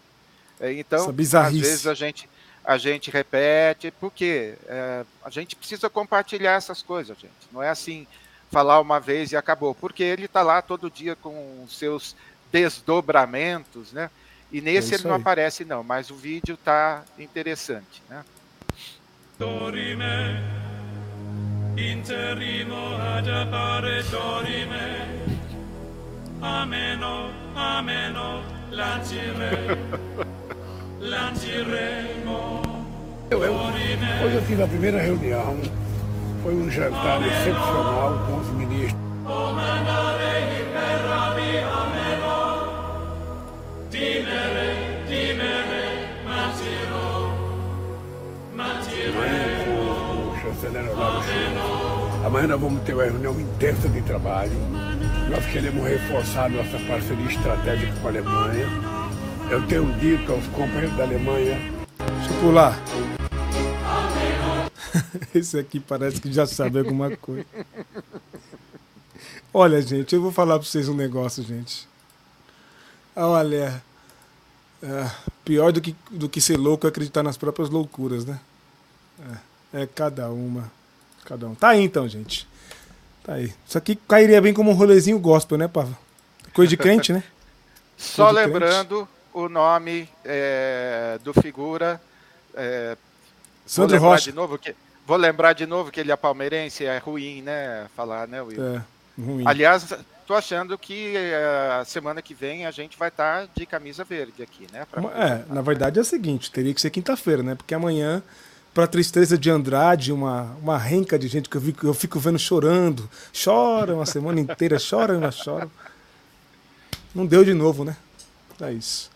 [0.60, 2.30] É, então, às vezes a gente,
[2.63, 7.34] a gente repete, porque é, a gente precisa compartilhar essas coisas, gente.
[7.52, 8.06] Não é assim
[8.52, 12.15] falar uma vez e acabou, porque ele está lá todo dia com seus
[12.52, 14.10] desdobramentos, né?
[14.52, 15.22] E nesse é ele não aí.
[15.22, 18.26] aparece não, mas o vídeo está interessante, né?
[19.38, 20.04] Dorime,
[21.78, 25.38] interimo ad appare dorime,
[26.41, 28.59] ameno, ameno,
[33.32, 35.58] Eu, eu, hoje eu tive a primeira reunião,
[36.43, 38.99] foi um jantar excepcional com os ministros.
[52.30, 54.54] Amanhã nós vamos ter uma reunião intensa de trabalho.
[55.30, 59.00] Nós queremos reforçar nossa parceria estratégica com a Alemanha
[59.50, 61.58] eu tenho dito aos companheiros da Alemanha.
[61.98, 62.80] Deixa eu pular.
[65.34, 67.48] Esse aqui parece que já sabe alguma coisa.
[69.52, 71.88] Olha, gente, eu vou falar para vocês um negócio, gente.
[73.15, 73.84] Olha,
[74.84, 75.12] é,
[75.44, 78.39] pior do que, do que ser louco é acreditar nas próprias loucuras, né?
[79.74, 80.72] É, é cada uma.
[81.25, 81.55] Cada um.
[81.55, 82.47] Tá aí então, gente.
[83.23, 83.53] Tá aí.
[83.67, 85.97] Isso aqui cairia bem como um rolezinho gospel, né, Pava?
[86.53, 87.23] Coisa de crente, né?
[87.97, 92.01] Só lembrando, crente o nome é, do figura.
[92.55, 92.97] É,
[93.65, 94.32] Sandro Rocha.
[94.32, 97.88] De novo que, vou lembrar de novo que ele é palmeirense, é ruim, né?
[97.95, 98.63] Falar, né, Will?
[98.63, 98.82] É,
[99.21, 99.43] ruim.
[99.45, 99.93] Aliás,
[100.25, 104.03] tô achando que é, a semana que vem a gente vai estar tá de camisa
[104.03, 104.86] verde aqui, né?
[105.15, 107.55] é, na verdade é o seguinte, teria que ser quinta-feira, né?
[107.55, 108.23] Porque amanhã,
[108.80, 112.39] para tristeza de Andrade, uma, uma renca de gente que eu, fico, eu fico vendo
[112.39, 115.70] chorando, choram a semana inteira, choram, mas choram.
[117.13, 117.98] Não deu de novo, né?
[118.62, 119.12] É isso.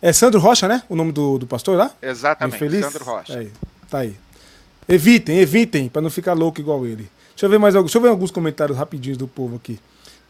[0.00, 0.82] É Sandro Rocha, né?
[0.88, 1.90] O nome do, do pastor lá?
[2.00, 2.86] Exatamente, Infeliz?
[2.86, 3.38] Sandro Rocha.
[3.38, 3.52] Aí,
[3.90, 4.16] tá aí.
[4.88, 7.06] Evitem, evitem, para não ficar louco igual ele.
[7.32, 7.90] Deixa eu ver mais alguns.
[7.90, 9.78] Deixa eu ver alguns comentários rapidinhos do povo aqui.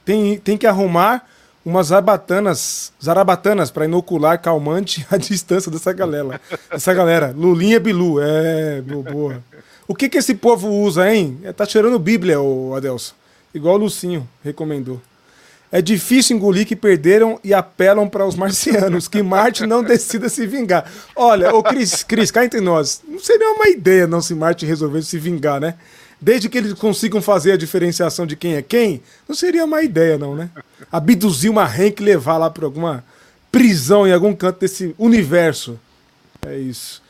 [0.04, 1.30] Tem, tem que arrumar
[1.64, 6.40] umas zarabatanas, zarabatanas para inocular calmante à distância dessa galera.
[6.70, 7.34] Essa galera.
[7.36, 8.20] Lulinha Bilu.
[8.20, 9.42] É, boa.
[9.86, 11.38] O que que esse povo usa, hein?
[11.42, 13.14] É, tá cheirando Bíblia, o Adelson.
[13.54, 15.00] Igual o Lucinho recomendou.
[15.70, 20.46] É difícil engolir que perderam e apelam para os marcianos, que Marte não decida se
[20.46, 20.88] vingar.
[21.16, 25.02] Olha, ô Cris, Cris, cá entre nós, não seria uma ideia não se Marte resolver
[25.02, 25.74] se vingar, né?
[26.24, 30.16] Desde que eles consigam fazer a diferenciação de quem é quem, não seria uma ideia
[30.16, 30.48] não, né?
[30.90, 33.04] Abduzir uma Hank e levar lá para alguma
[33.52, 35.78] prisão em algum canto desse universo.
[36.46, 37.02] É isso.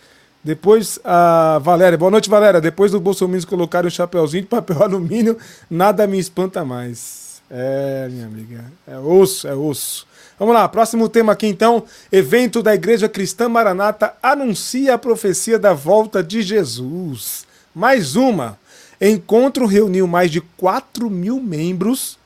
[0.43, 2.61] Depois a Valéria, boa noite Valéria.
[2.61, 5.39] Depois do Bolsonaro colocar um chapéuzinho de papel alumínio,
[5.71, 7.41] nada me espanta mais.
[7.49, 8.65] É, minha amiga.
[8.85, 10.09] É osso, é osso.
[10.37, 11.85] Vamos lá, próximo tema aqui então.
[12.11, 17.47] Evento da Igreja Cristã Maranata anuncia a profecia da volta de Jesus.
[17.73, 18.59] Mais uma.
[19.01, 22.19] Encontro reuniu mais de 4 mil membros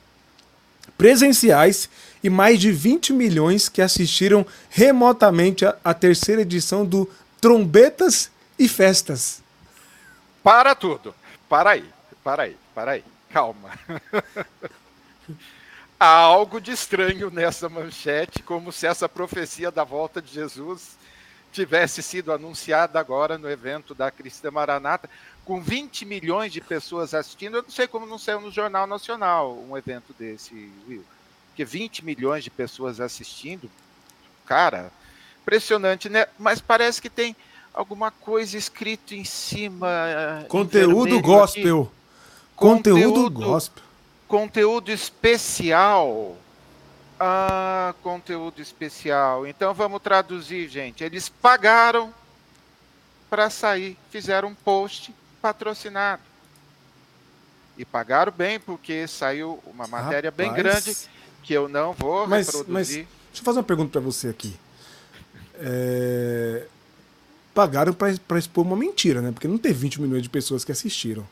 [0.97, 1.89] presenciais
[2.23, 7.09] e mais de 20 milhões que assistiram remotamente à terceira edição do
[7.41, 9.41] Trombetas e Festas.
[10.43, 11.15] Para tudo.
[11.49, 11.85] Para aí,
[12.23, 13.05] para aí, para aí.
[13.31, 13.71] Calma.
[16.01, 20.97] Há algo de estranho nessa manchete, como se essa profecia da volta de Jesus
[21.53, 25.11] tivesse sido anunciada agora no evento da Cristã Maranata,
[25.49, 27.57] com 20 milhões de pessoas assistindo.
[27.57, 31.03] Eu não sei como não saiu no Jornal Nacional um evento desse, Will.
[31.49, 33.71] Porque 20 milhões de pessoas assistindo,
[34.45, 34.93] cara,
[35.41, 36.27] impressionante, né?
[36.39, 37.35] Mas parece que tem
[37.73, 40.45] alguma coisa escrito em cima.
[40.49, 41.91] Conteúdo em gospel.
[42.55, 43.85] Conteúdo, Conteúdo gospel.
[44.29, 46.37] Conteúdo especial.
[47.19, 49.47] Ah, conteúdo especial.
[49.47, 51.03] Então vamos traduzir, gente.
[51.03, 52.13] Eles pagaram
[53.31, 56.23] para sair, fizeram um post patrocinado.
[57.77, 60.49] E pagaram bem, porque saiu uma matéria Rapaz.
[60.49, 60.97] bem grande
[61.43, 62.73] que eu não vou mas, reproduzir.
[62.73, 64.59] Mas, deixa eu fazer uma pergunta para você aqui.
[65.55, 66.67] É...
[67.55, 69.33] Pagaram para expor uma mentira, né?
[69.33, 71.27] Porque não teve 20 milhões de pessoas que assistiram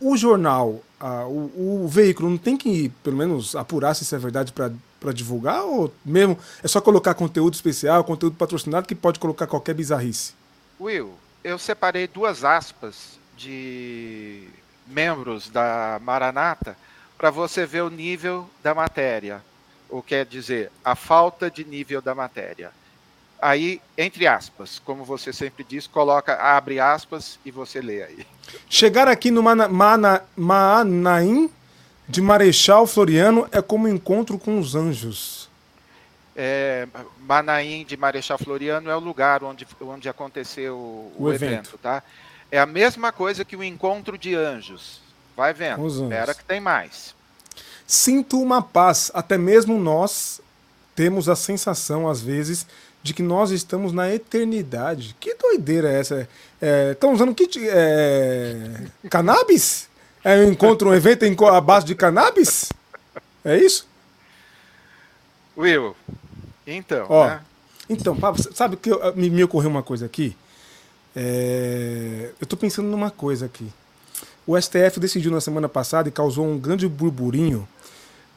[0.00, 4.18] o jornal, a, o, o, veículo não tem que, pelo menos, apurar se isso é
[4.18, 5.64] verdade para divulgar?
[5.64, 10.34] Ou mesmo é só colocar conteúdo especial, conteúdo patrocinado que pode colocar qualquer bizarrice?
[10.80, 14.48] Will, eu separei duas aspas de
[14.86, 16.76] membros da Maranata
[17.16, 19.42] para você ver o nível da matéria.
[19.88, 22.70] O quer dizer, a falta de nível da matéria.
[23.40, 28.26] Aí, entre aspas, como você sempre diz, coloca, abre aspas e você lê aí.
[28.68, 31.48] Chegar aqui no Mana, Mana, Manaim
[32.08, 35.48] de Marechal Floriano é como um encontro com os anjos.
[36.34, 36.86] É,
[37.20, 41.52] Manaim de Marechal Floriano é o lugar onde, onde aconteceu o, o evento.
[41.52, 41.78] evento.
[41.78, 42.02] tá?
[42.50, 45.00] É a mesma coisa que o encontro de anjos.
[45.36, 47.14] Vai vendo, espera que tem mais.
[47.86, 50.40] Sinto uma paz, até mesmo nós
[50.96, 52.66] temos a sensação, às vezes,
[53.02, 55.14] de que nós estamos na eternidade.
[55.20, 56.28] Que doideira é essa?
[56.92, 59.88] Estão é, usando kit, é, cannabis?
[60.24, 62.68] É, encontro um evento em, a base de cannabis?
[63.44, 63.86] É isso?
[65.56, 65.96] Will,
[66.66, 67.06] então.
[67.08, 67.40] Ó, né?
[67.88, 68.16] Então,
[68.52, 70.36] sabe que eu, me, me, ocorreu uma coisa aqui?
[71.20, 73.66] É, eu estou pensando numa coisa aqui.
[74.46, 77.68] O STF decidiu na semana passada e causou um grande burburinho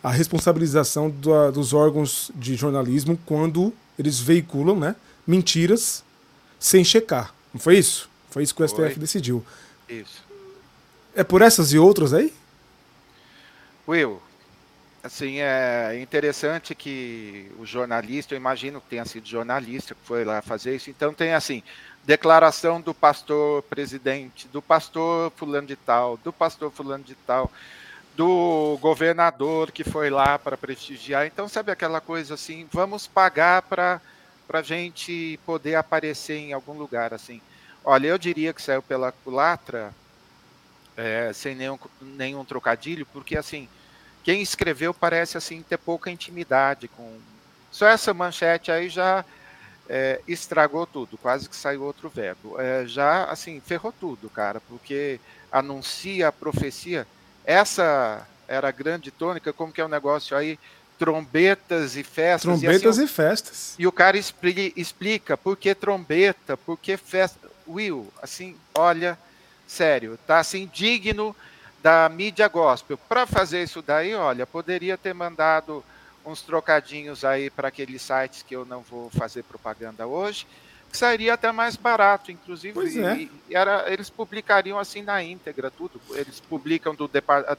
[0.01, 4.95] a responsabilização do, dos órgãos de jornalismo quando eles veiculam né,
[5.27, 6.03] mentiras
[6.59, 7.35] sem checar.
[7.53, 8.09] Não foi isso?
[8.31, 8.95] Foi isso que o STF foi.
[8.95, 9.45] decidiu.
[9.87, 10.23] Isso.
[11.15, 12.33] É por essas e outras aí?
[13.87, 14.19] Will,
[15.03, 20.41] assim, é interessante que o jornalista, eu imagino que tenha sido jornalista que foi lá
[20.41, 21.61] fazer isso, então tem assim,
[22.03, 27.51] declaração do pastor presidente, do pastor fulano de tal, do pastor fulano de tal,
[28.15, 31.25] do governador que foi lá para prestigiar.
[31.25, 34.01] Então, sabe aquela coisa assim, vamos pagar para
[34.51, 37.41] a gente poder aparecer em algum lugar assim.
[37.83, 39.93] Olha, eu diria que saiu pela culatra,
[40.97, 43.67] é, sem nenhum, nenhum trocadilho, porque assim,
[44.23, 47.17] quem escreveu parece assim ter pouca intimidade com.
[47.71, 49.23] Só essa manchete aí já
[49.93, 52.59] é, estragou tudo, quase que saiu outro verbo.
[52.59, 55.19] É, já assim, ferrou tudo, cara, porque
[55.51, 57.05] anuncia a profecia
[57.45, 60.57] essa era a grande tônica, como que é o negócio aí?
[60.97, 62.41] Trombetas e festas.
[62.43, 63.75] Trombetas e, assim, e festas.
[63.79, 67.49] E o cara explica por que trombeta, por que festa.
[67.67, 69.17] Will, assim, olha,
[69.67, 71.35] sério, tá assim, digno
[71.81, 72.97] da mídia gospel.
[72.97, 75.83] Para fazer isso daí, olha, poderia ter mandado
[76.25, 80.45] uns trocadinhos aí para aqueles sites que eu não vou fazer propaganda hoje,
[80.91, 82.73] que sairia até mais barato, inclusive.
[82.73, 83.27] Pois é.
[83.49, 86.01] era, eles publicariam assim na íntegra tudo.
[86.11, 87.09] Eles publicam do,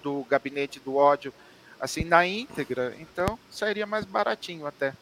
[0.02, 1.32] do gabinete do ódio
[1.80, 4.94] assim na íntegra, então sairia mais baratinho até.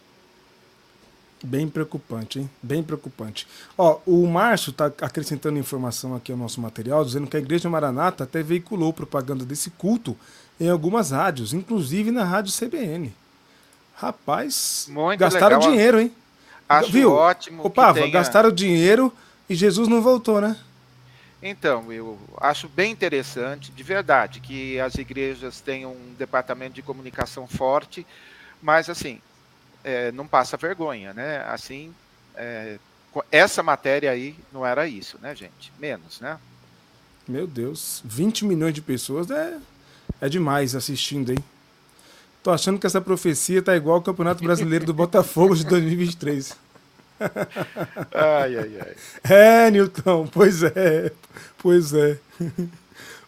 [1.42, 2.50] Bem preocupante, hein?
[2.62, 3.46] Bem preocupante.
[3.76, 8.24] Ó, o Márcio está acrescentando informação aqui ao nosso material, dizendo que a Igreja Maranata
[8.24, 10.16] até veiculou propaganda desse culto
[10.58, 13.12] em algumas rádios, inclusive na rádio CBN.
[14.00, 15.70] Rapaz, Muito gastaram legal.
[15.70, 16.12] dinheiro, hein?
[16.66, 17.12] Acho Viu?
[17.12, 17.66] ótimo.
[17.66, 18.10] Ô, Pava, tenha...
[18.10, 19.12] gastaram dinheiro
[19.46, 20.56] e Jesus não voltou, né?
[21.42, 27.46] Então, eu acho bem interessante, de verdade, que as igrejas tenham um departamento de comunicação
[27.46, 28.06] forte,
[28.62, 29.20] mas assim,
[29.84, 31.44] é, não passa vergonha, né?
[31.46, 31.94] Assim,
[32.34, 32.78] é,
[33.30, 35.72] essa matéria aí não era isso, né, gente?
[35.78, 36.38] Menos, né?
[37.28, 39.58] Meu Deus, 20 milhões de pessoas é,
[40.20, 41.38] é demais assistindo, hein?
[42.42, 46.56] Tô achando que essa profecia tá igual ao Campeonato Brasileiro do Botafogo de 2023.
[48.14, 48.94] ai, ai, ai.
[49.24, 51.12] É, Nilton, pois é.
[51.58, 52.18] Pois é.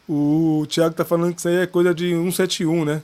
[0.09, 3.03] O Thiago tá falando que isso aí é coisa de 171, né?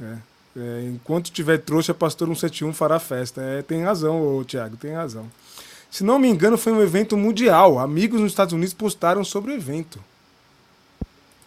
[0.00, 0.16] É.
[0.56, 3.40] É, enquanto tiver trouxa, pastor 171 fará festa.
[3.40, 5.30] É, tem razão, ô, Thiago, tem razão.
[5.90, 7.78] Se não me engano, foi um evento mundial.
[7.78, 10.02] Amigos nos Estados Unidos postaram sobre o evento.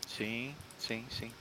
[0.07, 1.31] Sim, sim, sim.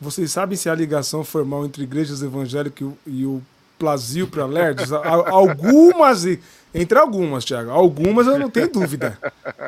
[0.00, 3.42] Vocês sabem se a ligação formal entre igrejas evangélicas e o
[3.78, 4.92] Plasil para Lerdos?
[4.92, 6.24] Algumas,
[6.74, 7.70] entre algumas, Tiago.
[7.70, 9.18] Algumas eu não tenho dúvida.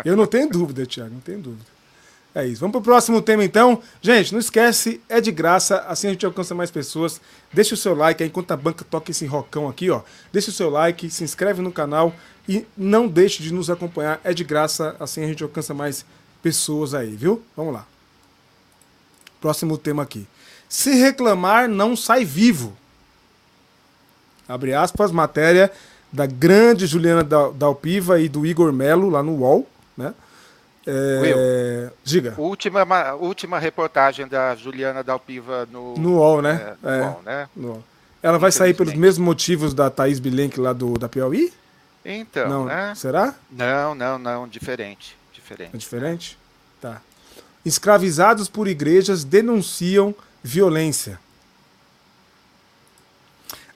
[0.04, 1.72] Eu não tenho dúvida, Tiago, não tenho dúvida.
[2.34, 2.60] É isso.
[2.60, 3.80] Vamos para o próximo tema então.
[4.00, 7.20] Gente, não esquece, é de graça, assim a gente alcança mais pessoas.
[7.52, 10.00] Deixa o seu like aí enquanto a banca toca esse rocão aqui, ó.
[10.32, 12.14] Deixa o seu like, se inscreve no canal
[12.48, 14.18] e não deixe de nos acompanhar.
[14.24, 16.06] É de graça, assim a gente alcança mais
[16.42, 17.42] pessoas aí, viu?
[17.54, 17.91] Vamos lá.
[19.42, 20.26] Próximo tema aqui.
[20.68, 22.72] Se reclamar, não sai vivo.
[24.48, 25.70] Abre aspas, matéria
[26.12, 30.14] da grande Juliana Dalpiva e do Igor Melo lá no UOL, né?
[30.86, 32.34] É, Will, diga.
[32.38, 36.76] Última, última reportagem da Juliana Dalpiva no, no UOL, né?
[36.82, 37.48] É, no é, UOL, né?
[37.56, 37.84] No
[38.22, 41.52] Ela vai sair pelos mesmos motivos da Thaís Bilenque lá do, da Piauí?
[42.04, 42.94] Então, não, né?
[42.94, 43.34] Será?
[43.50, 45.16] Não, não, não, diferente.
[45.32, 45.74] Diferente.
[45.74, 46.38] É diferente?
[46.80, 47.00] Tá.
[47.64, 51.20] Escravizados por igrejas denunciam violência.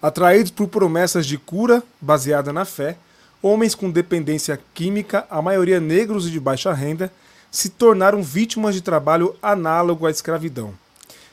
[0.03, 2.97] Atraídos por promessas de cura baseada na fé,
[3.41, 7.13] homens com dependência química, a maioria negros e de baixa renda,
[7.51, 10.75] se tornaram vítimas de trabalho análogo à escravidão.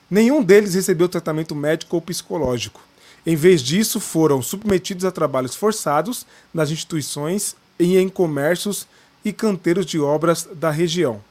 [0.09, 2.81] Nenhum deles recebeu tratamento médico ou psicológico.
[3.25, 8.87] Em vez disso, foram submetidos a trabalhos forçados nas instituições e em comércios
[9.25, 11.21] e canteiros de obras da região.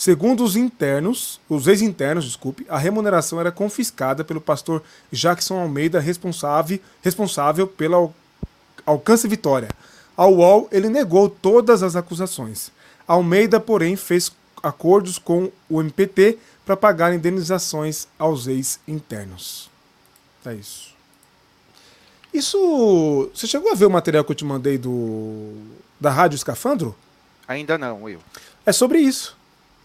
[0.00, 4.82] Segundo os internos, os ex-internos, desculpe, a remuneração era confiscada pelo pastor
[5.12, 8.10] Jackson Almeida, responsável, responsável pela
[8.86, 9.68] Alcance Vitória.
[10.16, 12.72] Ao UOL, ele negou todas as acusações.
[13.06, 14.32] Almeida, porém, fez
[14.62, 19.68] acordos com o MPT para pagar indenizações aos ex-internos.
[20.46, 20.94] É isso.
[22.32, 23.30] Isso.
[23.34, 25.52] Você chegou a ver o material que eu te mandei do
[26.00, 26.96] da Rádio Escafandro?
[27.46, 28.20] Ainda não, eu.
[28.64, 29.38] É sobre isso.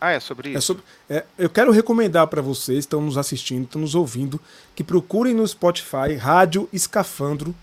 [0.05, 0.57] Ah, é sobre é isso.
[0.57, 4.39] É sobre, é, eu quero recomendar para vocês, estão nos assistindo, estão nos ouvindo,
[4.75, 7.55] que procurem no Spotify Rádio Escafandro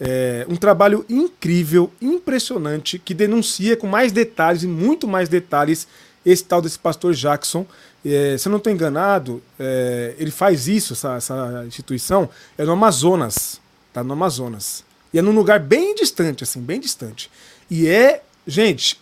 [0.00, 5.88] é, um trabalho incrível, impressionante, que denuncia com mais detalhes e muito mais detalhes
[6.24, 7.66] esse tal desse pastor Jackson.
[8.04, 12.72] É, se eu não estou enganado, é, ele faz isso, essa, essa, instituição, é no
[12.72, 13.60] Amazonas.
[13.92, 14.84] Tá no Amazonas.
[15.12, 17.30] E é num lugar bem distante, assim, bem distante.
[17.70, 19.00] E é, gente,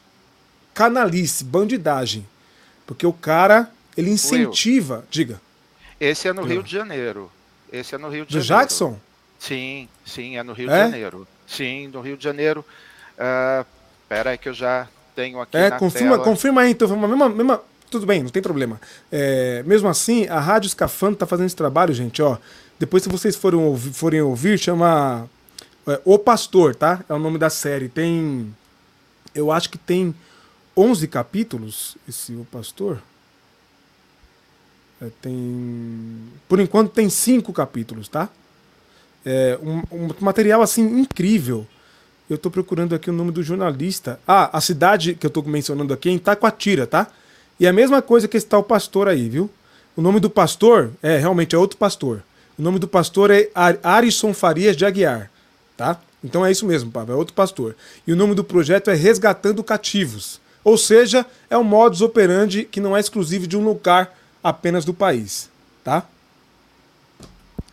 [0.73, 2.27] canalice, bandidagem.
[2.87, 4.97] Porque o cara, ele incentiva.
[4.97, 5.41] Will, diga.
[5.99, 7.31] Esse é no Rio de Janeiro.
[7.73, 8.69] Esse é no Rio de Do Janeiro.
[8.69, 8.99] Jackson?
[9.39, 10.85] Sim, sim, é no Rio é?
[10.85, 11.29] de Janeiro.
[11.47, 12.65] Sim, no Rio de Janeiro.
[13.19, 13.67] Uh,
[14.09, 16.25] pera aí que eu já tenho aqui é, confirma, tela.
[16.25, 16.89] Confirma aí, então.
[16.97, 18.81] Mesma, mesma, tudo bem, não tem problema.
[19.11, 22.39] É, mesmo assim, a Rádio Escafando está fazendo esse trabalho, gente, ó.
[22.79, 25.29] Depois, se vocês forem ouvir, forem ouvir chama
[25.87, 27.03] é, O Pastor, tá?
[27.09, 27.89] É o nome da série.
[27.89, 28.55] Tem...
[29.35, 30.15] Eu acho que tem
[30.77, 33.03] 11 capítulos, esse O Pastor.
[35.01, 36.23] É, tem...
[36.49, 38.29] Por enquanto tem cinco capítulos, tá?
[39.25, 41.67] É, um, um, material assim incrível.
[42.29, 44.21] Eu estou procurando aqui o nome do jornalista.
[44.27, 47.09] Ah, a cidade que eu estou mencionando aqui é em Taquatira, tá?
[47.59, 49.51] E é a mesma coisa que esse tal pastor aí, viu?
[49.97, 52.23] O nome do pastor é realmente é outro pastor.
[52.59, 53.51] O nome do pastor é
[53.83, 55.31] Arison Farias de Aguiar,
[55.77, 56.01] tá?
[56.23, 57.77] Então é isso mesmo, Pablo, é outro pastor.
[58.07, 60.41] E o nome do projeto é Resgatando Cativos.
[60.67, 64.13] Ou seja, é um modus operandi que não é exclusivo de um lugar
[64.43, 65.49] apenas do país,
[65.85, 66.05] tá?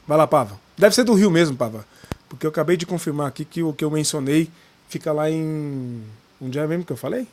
[0.08, 0.60] Vai lá, Pava.
[0.78, 1.88] Deve ser do Rio mesmo, Pava.
[2.30, 4.48] Porque eu acabei de confirmar aqui que o que eu mencionei
[4.88, 6.04] fica lá em.
[6.40, 7.28] Onde é mesmo que eu falei?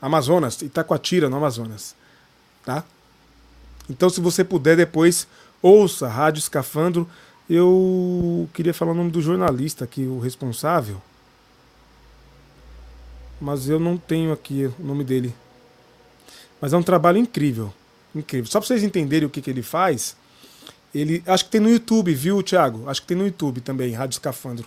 [0.00, 1.96] Amazonas, Itacoatira, no Amazonas.
[2.64, 2.84] Tá?
[3.90, 5.26] Então, se você puder depois,
[5.60, 7.10] ouça Rádio Escafandro.
[7.50, 11.02] Eu queria falar o nome do jornalista aqui, o responsável.
[13.42, 15.34] Mas eu não tenho aqui o nome dele.
[16.60, 17.74] Mas é um trabalho incrível.
[18.14, 18.48] Incrível.
[18.48, 20.16] Só para vocês entenderem o que, que ele faz,
[20.94, 21.24] ele.
[21.26, 22.88] Acho que tem no YouTube, viu, Thiago?
[22.88, 24.64] Acho que tem no YouTube também, Rádio Escafandro.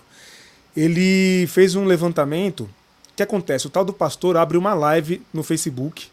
[0.76, 2.64] Ele fez um levantamento.
[2.64, 3.66] O que acontece?
[3.66, 6.08] O tal do pastor abre uma live no Facebook.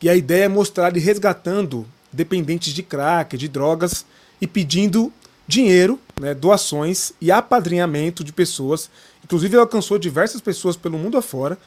[0.00, 4.06] E a ideia é mostrar ele resgatando dependentes de crack, de drogas,
[4.40, 5.12] e pedindo
[5.48, 8.90] dinheiro, né, doações e apadrinhamento de pessoas.
[9.24, 11.58] Inclusive, ele alcançou diversas pessoas pelo mundo afora.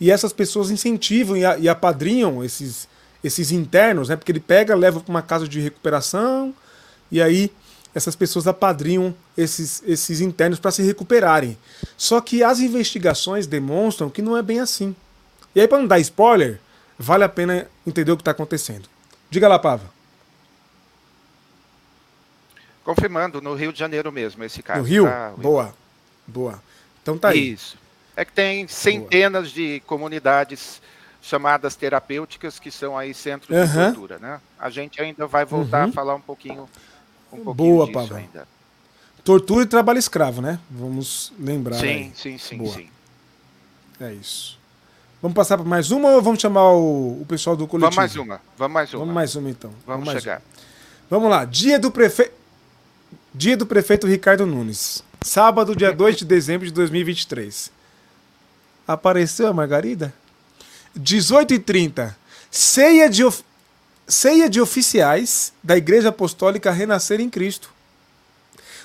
[0.00, 2.88] E essas pessoas incentivam e, apadrinham esses,
[3.22, 4.16] esses internos, né?
[4.16, 6.54] Porque ele pega, leva para uma casa de recuperação
[7.10, 7.50] e aí
[7.94, 11.58] essas pessoas apadrinham esses, esses internos para se recuperarem.
[11.96, 14.94] Só que as investigações demonstram que não é bem assim.
[15.52, 16.60] E aí, para não dar spoiler,
[16.96, 18.88] vale a pena entender o que está acontecendo.
[19.28, 19.97] Diga lá, Pava.
[22.88, 24.80] Confirmando, no Rio de Janeiro mesmo, esse caso.
[24.80, 25.04] No Rio?
[25.04, 25.34] Tá?
[25.36, 25.74] Boa.
[26.26, 26.62] Boa.
[27.02, 27.52] Então tá aí.
[27.52, 27.76] Isso.
[28.16, 29.54] É que tem centenas Boa.
[29.54, 30.80] de comunidades
[31.20, 33.66] chamadas terapêuticas que são aí centros uhum.
[33.66, 34.40] de tortura, né?
[34.58, 35.90] A gente ainda vai voltar uhum.
[35.90, 36.66] a falar um pouquinho,
[37.30, 38.48] um pouquinho Boa, disso ainda.
[39.22, 40.58] Tortura e trabalho escravo, né?
[40.70, 41.76] Vamos lembrar.
[41.76, 42.12] Sim, aí.
[42.16, 42.72] sim, sim, Boa.
[42.74, 42.88] sim.
[44.00, 44.58] É isso.
[45.20, 47.94] Vamos passar para mais uma ou vamos chamar o, o pessoal do coletivo?
[47.94, 48.40] Vamos mais uma.
[48.56, 49.00] Vamos mais uma.
[49.00, 49.72] Vamos mais uma então.
[49.86, 50.38] Vamos, vamos chegar.
[50.38, 50.68] Uma.
[51.10, 51.44] Vamos lá.
[51.44, 52.37] Dia do prefeito.
[53.34, 55.02] Dia do prefeito Ricardo Nunes.
[55.22, 57.70] Sábado, dia 2 de dezembro de 2023.
[58.86, 60.14] Apareceu a Margarida?
[60.98, 62.14] 18h30.
[62.50, 63.42] Ceia de, of...
[64.06, 67.70] Ceia de oficiais da Igreja Apostólica Renascer em Cristo.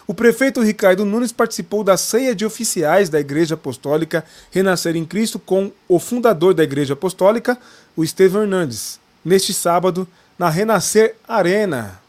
[0.05, 5.39] O prefeito Ricardo Nunes participou da ceia de oficiais da Igreja Apostólica Renascer em Cristo
[5.39, 7.57] com o fundador da Igreja Apostólica,
[7.95, 10.05] o Estevão Hernandes, neste sábado,
[10.37, 12.02] na Renascer Arena,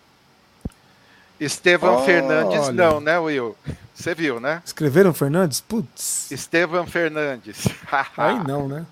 [1.41, 3.57] Estevão Fernandes, não, né, Will?
[3.95, 4.63] Você viu, né?
[4.65, 5.61] Escreveram Fernandes?
[5.61, 6.31] Putz.
[6.31, 7.67] Estevão Fernandes.
[8.17, 8.85] Aí não, né?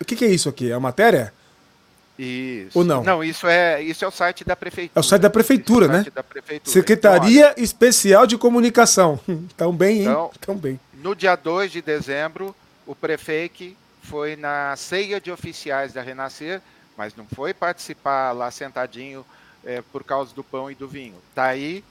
[0.00, 0.70] O que, que, é isso aqui?
[0.70, 1.32] É a matéria?
[2.18, 2.78] Isso.
[2.78, 3.02] Ou não?
[3.02, 4.98] Não, isso é, isso é o site da prefeitura.
[4.98, 6.06] É o site da prefeitura, é né?
[6.12, 6.72] Da prefeitura.
[6.72, 9.18] Secretaria então, Especial de Comunicação.
[9.56, 10.02] Tão bem, hein?
[10.02, 10.78] Então, Tão bem.
[10.94, 12.54] No dia 2 de dezembro,
[12.86, 16.60] o prefeito foi na ceia de oficiais da Renascer,
[16.96, 19.24] mas não foi participar lá sentadinho
[19.64, 21.16] é, por causa do pão e do vinho.
[21.30, 21.84] Está aí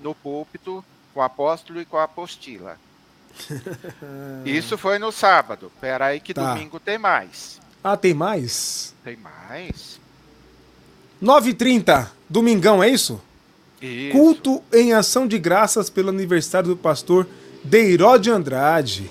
[0.00, 2.78] no púlpito com o apóstolo e com a apostila.
[4.44, 5.70] Isso foi no sábado.
[5.74, 6.54] Espera aí que tá.
[6.54, 7.60] domingo tem mais.
[7.82, 8.94] Ah, tem mais?
[9.04, 10.00] Tem mais.
[11.22, 13.20] 9h30, domingão, é isso?
[13.80, 14.12] Isso.
[14.12, 17.26] Culto em ação de graças pelo aniversário do pastor
[17.62, 19.10] Deiró de Andrade.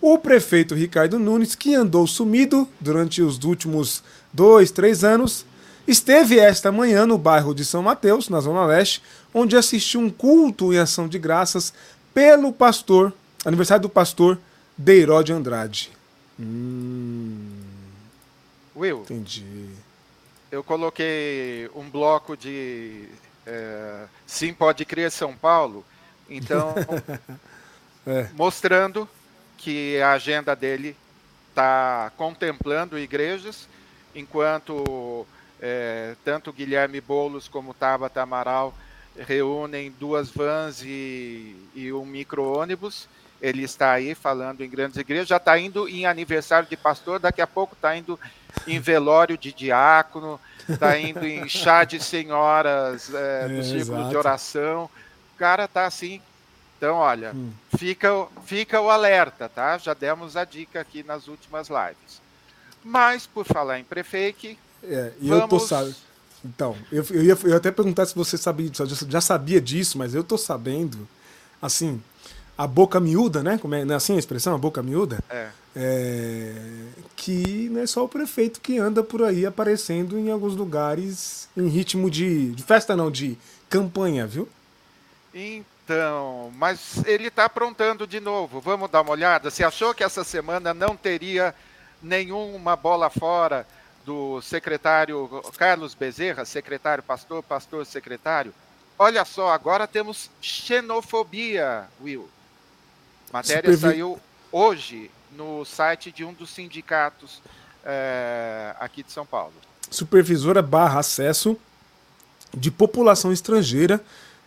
[0.00, 4.02] O prefeito Ricardo Nunes, que andou sumido durante os últimos
[4.32, 5.46] dois, três anos,
[5.86, 10.72] Esteve esta manhã no bairro de São Mateus, na Zona Leste, onde assistiu um culto
[10.72, 11.74] em ação de graças
[12.14, 13.12] pelo pastor,
[13.44, 14.38] aniversário do pastor
[14.76, 15.92] Deiró de Andrade.
[16.40, 17.50] Hum.
[18.74, 19.02] Will.
[19.02, 19.68] Entendi.
[20.50, 23.08] Eu coloquei um bloco de
[23.46, 25.84] é, Sim Pode Crer São Paulo,
[26.28, 26.74] então
[28.06, 28.28] é.
[28.34, 29.08] mostrando
[29.58, 30.96] que a agenda dele
[31.50, 33.68] está contemplando igrejas,
[34.14, 35.26] enquanto
[35.66, 38.74] é, tanto Guilherme Boulos como Tabata Amaral
[39.16, 43.08] reúnem duas vans e, e um micro-ônibus.
[43.40, 47.40] Ele está aí falando em grandes igrejas, já está indo em aniversário de pastor, daqui
[47.40, 48.20] a pouco está indo
[48.66, 50.38] em velório de diácono,
[50.68, 54.10] está indo em chá de senhoras é, do é, círculo exato.
[54.10, 54.90] de oração.
[55.34, 56.20] O cara está assim.
[56.76, 57.50] Então, olha, hum.
[57.78, 59.78] fica, fica o alerta, tá?
[59.78, 62.20] Já demos a dica aqui nas últimas lives.
[62.84, 64.58] Mas, por falar em prefeito,
[64.88, 65.42] é, e Vamos...
[65.42, 65.96] eu tô sabendo.
[66.44, 68.70] Então, eu, eu, ia, eu ia até perguntar se você sabia
[69.08, 71.08] já sabia disso, mas eu tô sabendo,
[71.60, 72.02] assim,
[72.56, 73.58] a boca miúda, né?
[73.58, 75.18] Como é, não é assim a expressão, a boca miúda?
[75.28, 75.48] É.
[75.74, 76.54] é.
[77.16, 81.66] que não é só o prefeito que anda por aí aparecendo em alguns lugares em
[81.66, 84.48] ritmo de, de festa, não, de campanha, viu?
[85.34, 88.60] Então, mas ele está aprontando de novo.
[88.60, 89.50] Vamos dar uma olhada.
[89.50, 91.54] Você achou que essa semana não teria
[92.00, 93.66] nenhuma bola fora?
[94.04, 98.54] Do secretário Carlos Bezerra, secretário pastor, pastor secretário.
[98.98, 102.28] Olha só, agora temos xenofobia, Will.
[103.32, 103.80] Matéria Supervi...
[103.80, 104.20] saiu
[104.52, 107.42] hoje no site de um dos sindicatos
[107.84, 109.54] é, aqui de São Paulo.
[109.90, 111.58] Supervisora barra acesso
[112.56, 114.04] de população estrangeira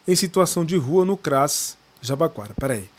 [0.08, 2.54] em situação de rua no CRAS Jabaquara.
[2.58, 2.90] Peraí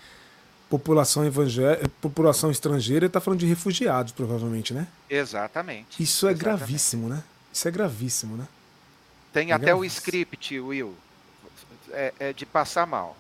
[0.69, 4.87] população evangélica, população estrangeira, está falando de refugiados, provavelmente, né?
[5.09, 6.03] Exatamente.
[6.03, 6.59] Isso é exatamente.
[6.59, 7.25] gravíssimo, né?
[7.53, 8.47] Isso é gravíssimo, né?
[9.33, 9.83] Tem é até gravíssimo.
[9.83, 10.95] o script, Will.
[11.93, 13.17] é, é de passar mal.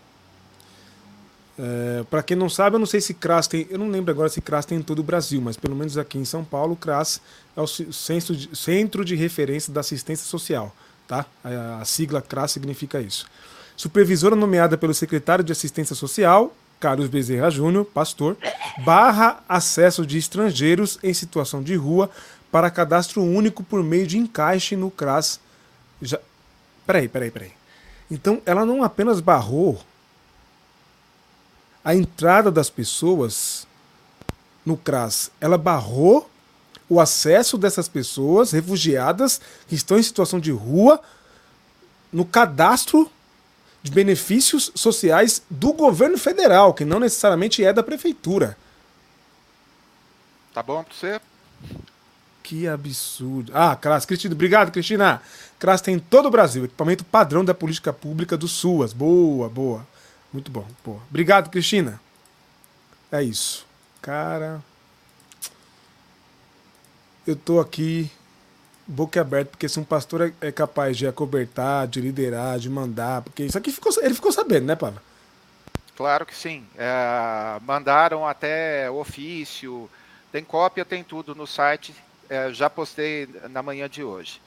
[1.59, 3.66] É, para quem não sabe, eu não sei se CRAS tem.
[3.68, 6.16] Eu não lembro agora se CRAS tem em todo o Brasil, mas pelo menos aqui
[6.16, 7.20] em São Paulo, o CRAS
[7.57, 10.74] é o Centro de, Centro de Referência da Assistência Social.
[11.09, 11.26] Tá?
[11.42, 13.26] A, a sigla CRAS significa isso.
[13.76, 18.37] Supervisora nomeada pelo secretário de Assistência Social, Carlos Bezerra Júnior, pastor,
[18.85, 22.11] barra acesso de estrangeiros em situação de rua
[22.51, 25.41] para cadastro único por meio de encaixe no CRAS.
[26.01, 26.18] Já...
[26.87, 27.53] Peraí, peraí, peraí.
[28.11, 29.81] Então ela não apenas barrou
[31.85, 33.66] a entrada das pessoas
[34.64, 36.29] no CRAS, ela barrou
[36.89, 41.01] o acesso dessas pessoas refugiadas que estão em situação de rua
[42.12, 43.11] no cadastro
[43.89, 48.57] benefícios sociais do governo federal, que não necessariamente é da prefeitura.
[50.53, 51.20] Tá bom para você?
[52.43, 53.53] Que absurdo.
[53.55, 55.22] Ah, CRAS, Cristina, obrigado, Cristina.
[55.59, 58.93] CRAS tem em todo o Brasil, equipamento padrão da política pública do SUAS.
[58.93, 59.86] Boa, boa.
[60.32, 60.66] Muito bom.
[60.84, 61.01] Boa.
[61.09, 62.01] Obrigado, Cristina.
[63.12, 63.66] É isso.
[64.01, 64.62] Cara.
[67.26, 68.11] Eu tô aqui
[68.89, 73.20] boca aberta, porque se um pastor é, é capaz de acobertar, de liderar, de mandar,
[73.20, 75.03] porque isso aqui ficou, ele ficou sabendo, né, Pava?
[75.95, 76.64] Claro que sim.
[76.76, 79.91] É, mandaram até ofício,
[80.32, 81.95] tem cópia, tem tudo no site.
[82.30, 84.41] É, já postei na manhã de hoje.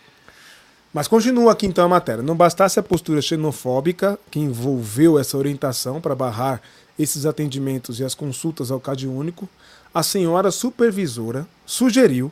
[0.93, 2.23] Mas continua aqui então a matéria.
[2.23, 6.61] Não bastasse a postura xenofóbica que envolveu essa orientação para barrar
[6.97, 9.49] esses atendimentos e as consultas ao CAD único,
[9.93, 12.31] a senhora supervisora sugeriu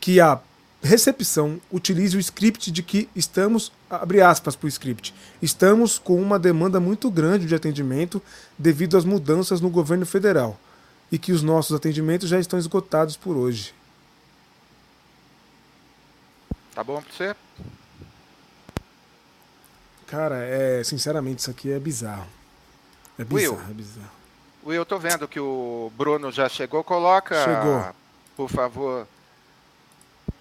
[0.00, 0.38] que a
[0.82, 6.38] recepção utilize o script de que estamos, abre aspas para o script, estamos com uma
[6.38, 8.20] demanda muito grande de atendimento
[8.58, 10.58] devido às mudanças no governo federal
[11.10, 13.72] e que os nossos atendimentos já estão esgotados por hoje.
[16.74, 17.36] Tá bom para você?
[20.06, 22.26] Cara, é, sinceramente, isso aqui é bizarro.
[23.18, 24.10] É bizarro, Will, é bizarro.
[24.64, 26.82] Will, eu tô vendo que o Bruno já chegou.
[26.82, 27.94] Coloca, chegou.
[28.36, 29.06] por favor.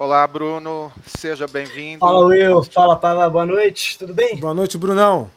[0.01, 0.91] Olá, Bruno.
[1.05, 1.99] Seja bem-vindo.
[1.99, 2.63] Fala, Will.
[2.63, 3.29] Fala, Pava.
[3.29, 3.99] Boa noite.
[3.99, 4.35] Tudo bem?
[4.35, 5.29] Boa noite, Brunão.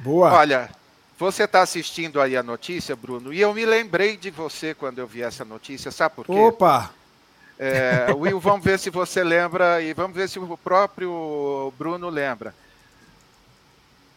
[0.00, 0.32] Boa.
[0.32, 0.68] Olha,
[1.16, 5.06] você está assistindo aí a notícia, Bruno, e eu me lembrei de você quando eu
[5.06, 5.92] vi essa notícia.
[5.92, 6.32] Sabe por quê?
[6.32, 6.90] Opa!
[7.56, 12.52] É, Will, vamos ver se você lembra e vamos ver se o próprio Bruno lembra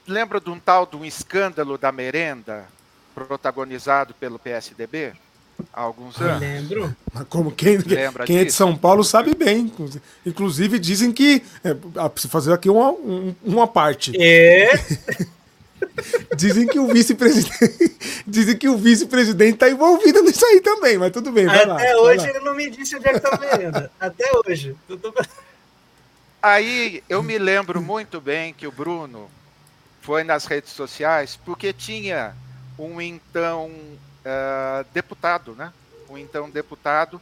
[0.07, 2.65] lembra de um tal de um escândalo da merenda
[3.13, 5.13] protagonizado pelo PSDB?
[5.73, 6.39] Há alguns anos.
[6.39, 6.95] Lembro.
[7.13, 9.71] Mas como quem, Lembra quem é de São Paulo sabe bem.
[10.25, 11.43] Inclusive dizem que.
[11.63, 11.73] É,
[12.09, 12.93] preciso fazer aqui uma,
[13.43, 14.11] uma parte.
[14.19, 14.71] É.
[16.35, 17.95] Dizem que o vice-presidente.
[18.27, 21.47] Dizem que o vice-presidente está envolvido nisso aí também, mas tudo bem.
[21.47, 23.91] Até lá, hoje ele não me disse onde é que tá a merenda.
[23.99, 24.75] Até hoje.
[26.41, 29.29] Aí eu me lembro muito bem que o Bruno
[30.01, 32.35] foi nas redes sociais porque tinha
[32.77, 33.71] um então
[34.26, 35.71] uh, deputado, né?
[36.09, 37.21] Um então deputado.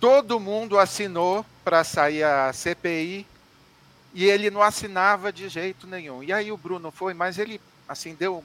[0.00, 3.26] Todo mundo assinou para sair a CPI
[4.12, 6.22] e ele não assinava de jeito nenhum.
[6.22, 8.42] E aí o Bruno foi, mas ele assim deu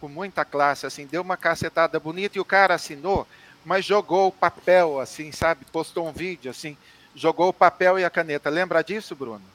[0.00, 3.26] com muita classe, assim deu uma cacetada bonita e o cara assinou,
[3.64, 5.64] mas jogou o papel assim, sabe?
[5.66, 6.76] Postou um vídeo assim,
[7.14, 8.50] jogou o papel e a caneta.
[8.50, 9.51] Lembra disso, Bruno?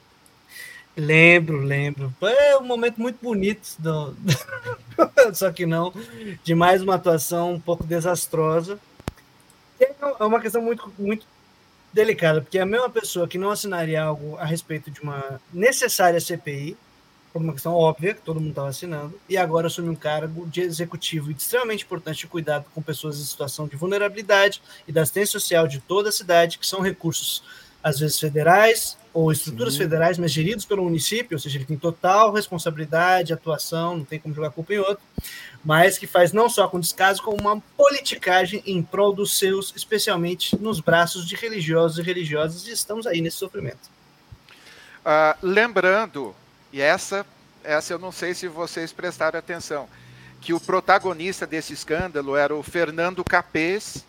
[0.98, 2.12] Lembro, lembro.
[2.20, 4.16] É um momento muito bonito, do...
[5.32, 5.92] só que não,
[6.42, 8.80] de mais uma atuação um pouco desastrosa.
[9.78, 11.24] É uma questão muito, muito
[11.92, 16.76] delicada, porque a mesma pessoa que não assinaria algo a respeito de uma necessária CPI,
[17.32, 20.62] por uma questão óbvia, que todo mundo estava assinando, e agora assume um cargo de
[20.62, 25.68] executivo extremamente importante de cuidado com pessoas em situação de vulnerabilidade e da assistência social
[25.68, 27.44] de toda a cidade, que são recursos,
[27.88, 29.80] às vezes federais, ou estruturas Sim.
[29.80, 34.34] federais, mas geridos pelo município, ou seja, ele tem total responsabilidade, atuação, não tem como
[34.34, 35.02] jogar culpa em outro,
[35.64, 40.56] mas que faz não só com descaso, como uma politicagem em prol dos seus, especialmente
[40.56, 43.90] nos braços de religiosos e religiosas, e estamos aí nesse sofrimento.
[45.00, 46.34] Uh, lembrando,
[46.72, 47.26] e essa,
[47.64, 49.88] essa eu não sei se vocês prestaram atenção,
[50.40, 54.04] que o protagonista desse escândalo era o Fernando Capês,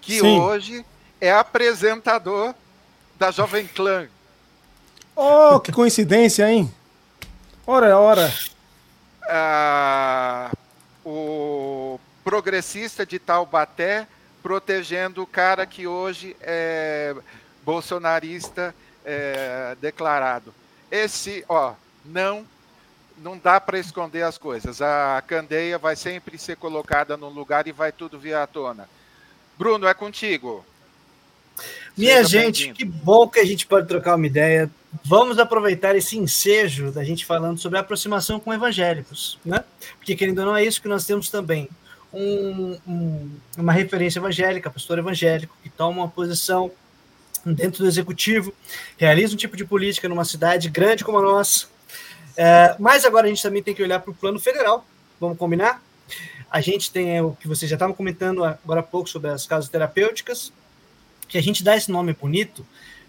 [0.00, 0.38] que Sim.
[0.38, 0.84] hoje
[1.20, 2.54] é apresentador
[3.18, 4.08] da Jovem Clã.
[5.14, 6.72] Oh, que coincidência, hein?
[7.66, 8.32] Ora, ora.
[9.28, 10.50] Ah,
[11.04, 14.06] o progressista de Taubaté
[14.42, 17.14] protegendo o cara que hoje é
[17.64, 20.54] bolsonarista é, declarado.
[20.90, 22.46] Esse, ó, não
[23.18, 24.82] não dá para esconder as coisas.
[24.82, 28.88] A candeia vai sempre ser colocada no lugar e vai tudo vir à tona.
[29.56, 30.64] Bruno, é contigo.
[31.96, 34.70] Minha Seja gente, que bom que a gente pode trocar uma ideia.
[35.02, 39.64] Vamos aproveitar esse ensejo da gente falando sobre a aproximação com evangélicos, né?
[39.98, 41.68] Porque, querendo ou não, é isso que nós temos também.
[42.12, 46.70] Um, um, uma referência evangélica, pastor evangélico, que toma uma posição
[47.44, 48.52] dentro do executivo,
[48.98, 51.66] realiza um tipo de política numa cidade grande como a nossa.
[52.36, 54.84] É, mas agora a gente também tem que olhar para o plano federal,
[55.20, 55.82] vamos combinar?
[56.50, 59.70] A gente tem o que vocês já estavam comentando agora há pouco sobre as casas
[59.70, 60.52] terapêuticas,
[61.28, 62.66] que a gente dá esse nome bonito,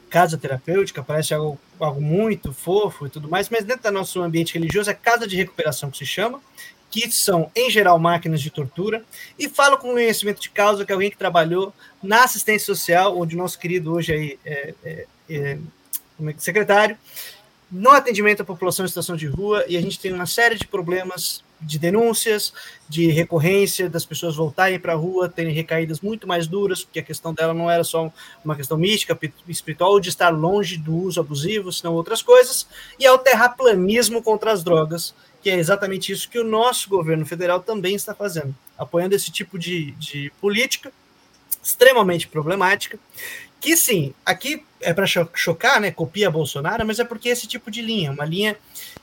[0.09, 4.53] casa terapêutica, parece algo, algo muito fofo e tudo mais, mas dentro do nosso ambiente
[4.53, 6.39] religioso é casa de recuperação que se chama,
[6.89, 9.03] que são, em geral, máquinas de tortura,
[9.37, 13.35] e falo com conhecimento de causa que é alguém que trabalhou na assistência social, onde
[13.35, 15.57] o nosso querido hoje aí é, é, é,
[16.21, 16.97] é secretário,
[17.69, 20.65] no atendimento à população em situação de rua, e a gente tem uma série de
[20.65, 22.53] problemas de denúncias,
[22.87, 27.03] de recorrência, das pessoas voltarem para a rua, terem recaídas muito mais duras, porque a
[27.03, 28.11] questão dela não era só
[28.43, 32.67] uma questão mística, espiritual, de estar longe do uso abusivo, senão outras coisas,
[32.99, 37.59] e ao terraplanismo contra as drogas, que é exatamente isso que o nosso governo federal
[37.59, 40.91] também está fazendo, apoiando esse tipo de, de política
[41.63, 42.97] extremamente problemática,
[43.59, 45.91] que sim, aqui é para chocar, né?
[45.91, 48.57] Copia Bolsonaro, mas é porque esse tipo de linha, uma linha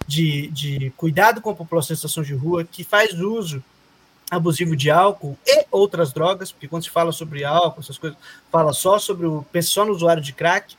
[0.06, 3.62] de, de cuidado com a população em situação de rua, que faz uso
[4.30, 8.18] abusivo de álcool e outras drogas, porque quando se fala sobre álcool, essas coisas,
[8.50, 10.76] fala só sobre o pensa só no usuário de crack,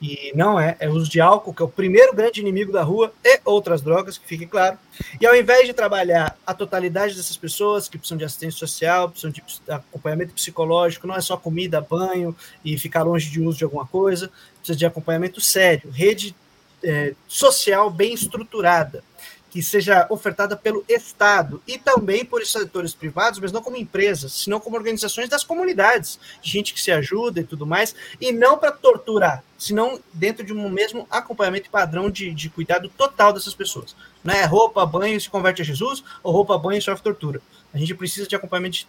[0.00, 2.82] e não é, é o uso de álcool, que é o primeiro grande inimigo da
[2.82, 4.78] rua, e outras drogas, que fique claro.
[5.20, 9.30] E ao invés de trabalhar a totalidade dessas pessoas que precisam de assistência social, precisam
[9.30, 12.34] de acompanhamento psicológico, não é só comida, banho
[12.64, 16.34] e ficar longe de uso de alguma coisa, precisa de acompanhamento sério, rede
[16.82, 19.02] é, social bem estruturada
[19.50, 24.60] que seja ofertada pelo Estado e também por setores privados, mas não como empresas, senão
[24.60, 29.42] como organizações das comunidades, gente que se ajuda e tudo mais, e não para torturar,
[29.56, 33.96] senão dentro de um mesmo acompanhamento e padrão de, de cuidado total dessas pessoas.
[34.22, 37.40] Não é roupa, banho se converte a Jesus, ou roupa, banho e sofre tortura.
[37.72, 38.86] A gente precisa de acompanhamento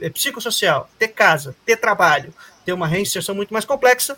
[0.00, 2.34] é, psicossocial, ter casa, ter trabalho,
[2.64, 4.16] ter uma reinserção muito mais complexa.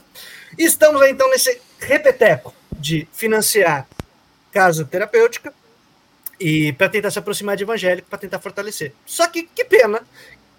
[0.58, 3.86] E estamos aí, então nesse repeteco de financiar
[4.52, 5.52] casa terapêutica,
[6.38, 8.92] e para tentar se aproximar de evangélico, para tentar fortalecer.
[9.06, 10.02] Só que que pena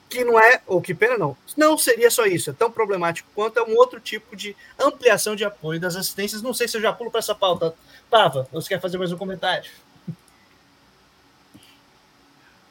[0.09, 3.59] que não é, ou que pena não, não seria só isso, é tão problemático quanto
[3.59, 6.41] é um outro tipo de ampliação de apoio das assistências.
[6.41, 7.73] Não sei se eu já pulo para essa pauta.
[8.09, 9.69] Pava, você quer fazer mais um comentário?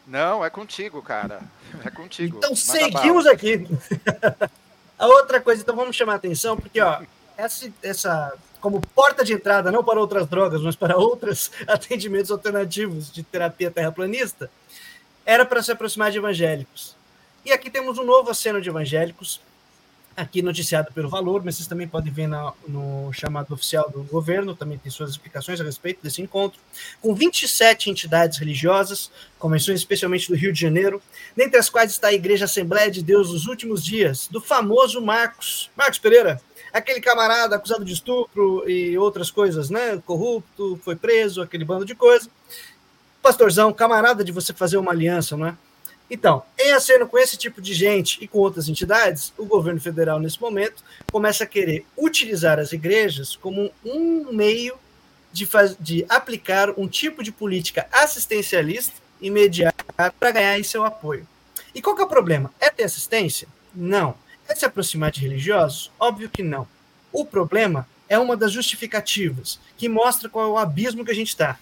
[0.06, 1.40] Não, é contigo, cara.
[1.84, 2.38] É contigo.
[2.38, 3.34] Então Manda seguimos bala.
[3.34, 3.66] aqui.
[4.98, 7.02] a outra coisa, então vamos chamar a atenção, porque ó,
[7.36, 8.32] essa, essa
[8.64, 13.70] como porta de entrada, não para outras drogas, mas para outros atendimentos alternativos de terapia
[13.70, 14.50] terraplanista,
[15.26, 16.96] era para se aproximar de evangélicos.
[17.44, 19.38] E aqui temos um novo aceno de evangélicos,
[20.16, 24.56] aqui noticiado pelo Valor, mas vocês também podem ver na, no chamado oficial do governo,
[24.56, 26.58] também tem suas explicações a respeito desse encontro,
[27.02, 31.02] com 27 entidades religiosas, convenções especialmente do Rio de Janeiro,
[31.36, 35.70] dentre as quais está a Igreja Assembleia de Deus dos Últimos Dias, do famoso Marcos,
[35.76, 36.40] Marcos Pereira,
[36.74, 40.02] aquele camarada acusado de estupro e outras coisas, né?
[40.04, 42.28] Corrupto, foi preso, aquele bando de coisa.
[43.22, 45.56] Pastorzão, camarada de você fazer uma aliança, não é?
[46.10, 50.18] Então, em aceno com esse tipo de gente e com outras entidades, o governo federal,
[50.18, 54.74] nesse momento, começa a querer utilizar as igrejas como um meio
[55.32, 61.26] de, faz, de aplicar um tipo de política assistencialista imediata para ganhar seu apoio.
[61.74, 62.52] E qual que é o problema?
[62.60, 63.48] É ter assistência?
[63.74, 64.14] Não.
[64.54, 65.90] É se aproximar de religiosos?
[65.98, 66.64] Óbvio que não.
[67.12, 71.30] O problema é uma das justificativas que mostra qual é o abismo que a gente
[71.30, 71.58] está.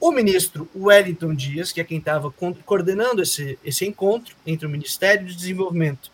[0.00, 2.32] O ministro Wellington Dias, que é quem estava
[2.66, 6.10] coordenando esse, esse encontro entre o Ministério de Desenvolvimento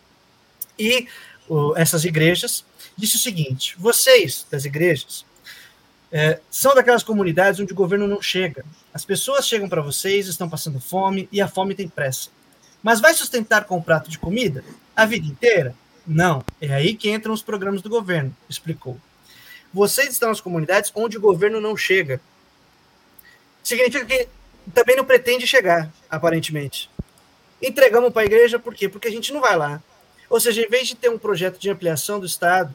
[0.77, 1.07] e
[1.49, 2.63] o, essas igrejas,
[2.95, 5.25] disse o seguinte: vocês das igrejas
[6.11, 8.63] é, são daquelas comunidades onde o governo não chega.
[8.93, 12.29] As pessoas chegam para vocês, estão passando fome e a fome tem pressa.
[12.83, 14.63] Mas vai sustentar com um prato de comida
[14.95, 15.80] a vida inteira?
[16.05, 18.99] Não, é aí que entram os programas do governo, explicou.
[19.73, 22.19] Vocês estão nas comunidades onde o governo não chega.
[23.63, 24.27] Significa que
[24.73, 26.89] também não pretende chegar, aparentemente.
[27.61, 28.89] Entregamos para a igreja por quê?
[28.89, 29.81] Porque a gente não vai lá.
[30.29, 32.73] Ou seja, em vez de ter um projeto de ampliação do Estado,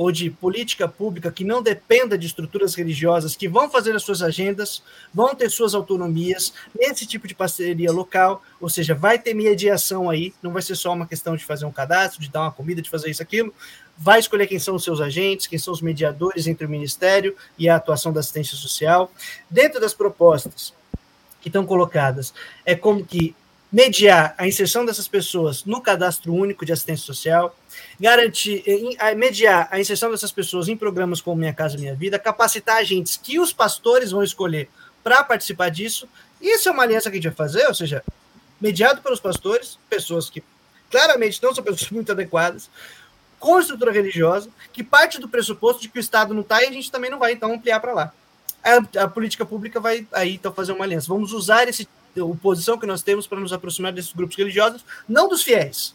[0.00, 4.22] ou de política pública que não dependa de estruturas religiosas que vão fazer as suas
[4.22, 4.82] agendas,
[5.12, 10.32] vão ter suas autonomias nesse tipo de parceria local, ou seja, vai ter mediação aí,
[10.42, 12.88] não vai ser só uma questão de fazer um cadastro, de dar uma comida, de
[12.88, 13.52] fazer isso, aquilo,
[13.94, 17.68] vai escolher quem são os seus agentes, quem são os mediadores entre o Ministério e
[17.68, 19.12] a atuação da assistência social.
[19.50, 20.72] Dentro das propostas
[21.42, 22.32] que estão colocadas,
[22.64, 23.36] é como que
[23.72, 27.56] mediar a inserção dessas pessoas no cadastro único de assistência social,
[27.98, 28.64] garantir,
[29.16, 33.38] mediar a inserção dessas pessoas em programas como Minha Casa Minha Vida, capacitar agentes que
[33.38, 34.68] os pastores vão escolher
[35.04, 36.08] para participar disso.
[36.40, 38.02] Isso é uma aliança que a gente vai fazer, ou seja,
[38.60, 40.42] mediado pelos pastores, pessoas que
[40.90, 42.68] claramente não são pessoas muito adequadas,
[43.38, 46.72] com estrutura religiosa, que parte do pressuposto de que o Estado não está e a
[46.72, 48.12] gente também não vai, então, ampliar para lá.
[48.62, 51.08] A, a, política pública vai aí, então, fazer uma aliança.
[51.08, 51.88] Vamos usar esse
[52.20, 55.94] oposição que nós temos para nos aproximar desses grupos religiosos, não dos fiéis,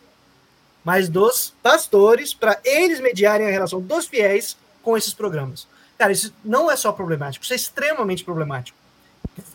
[0.84, 5.67] mas dos pastores, para eles mediarem a relação dos fiéis com esses programas.
[5.97, 8.78] Cara, isso não é só problemático, isso é extremamente problemático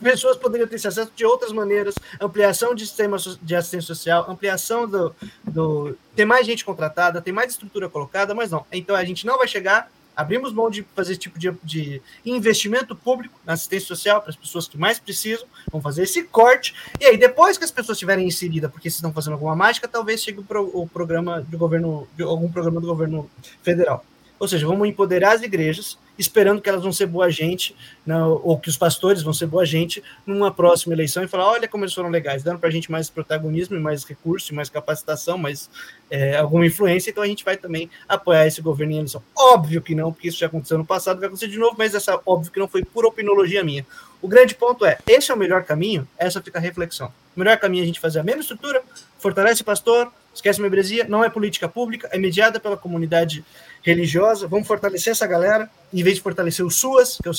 [0.01, 5.15] pessoas poderiam ter acesso de outras maneiras, ampliação de sistema de assistência social, ampliação do,
[5.43, 8.65] do ter mais gente contratada, ter mais estrutura colocada, mas não.
[8.71, 12.95] Então a gente não vai chegar, abrimos mão de fazer esse tipo de, de investimento
[12.95, 17.05] público na assistência social para as pessoas que mais precisam, vamos fazer esse corte, e
[17.05, 20.43] aí depois que as pessoas estiverem inseridas, porque estão fazendo alguma mágica, talvez chegue o,
[20.43, 23.29] pro, o programa do governo, de algum programa do governo
[23.63, 24.05] federal.
[24.41, 28.57] Ou seja, vamos empoderar as igrejas, esperando que elas vão ser boa gente, não, ou
[28.57, 31.93] que os pastores vão ser boa gente numa próxima eleição e falar: olha como eles
[31.93, 35.69] foram legais, dando para a gente mais protagonismo, mais recurso, mais capacitação, mais
[36.09, 37.11] é, alguma influência.
[37.11, 39.21] Então a gente vai também apoiar esse governo em eleição.
[39.37, 42.19] Óbvio que não, porque isso já aconteceu no passado, vai acontecer de novo, mas essa
[42.25, 43.85] óbvio que não foi pura opinologia minha.
[44.23, 46.07] O grande ponto é: esse é o melhor caminho?
[46.17, 47.13] Essa fica a reflexão.
[47.35, 48.81] O melhor caminho é a gente fazer a mesma estrutura,
[49.19, 53.45] fortalece o pastor, esquece a membresia, não é política pública, é mediada pela comunidade
[53.81, 54.47] religiosa.
[54.47, 57.33] Vamos fortalecer essa galera, em vez de fortalecer o SUAS, que é o,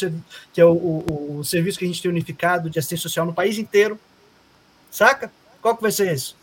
[0.53, 3.32] que é o, o, o serviço que a gente tem unificado de assistência social no
[3.32, 3.99] país inteiro.
[4.90, 5.30] Saca?
[5.61, 6.36] Qual que vai ser isso?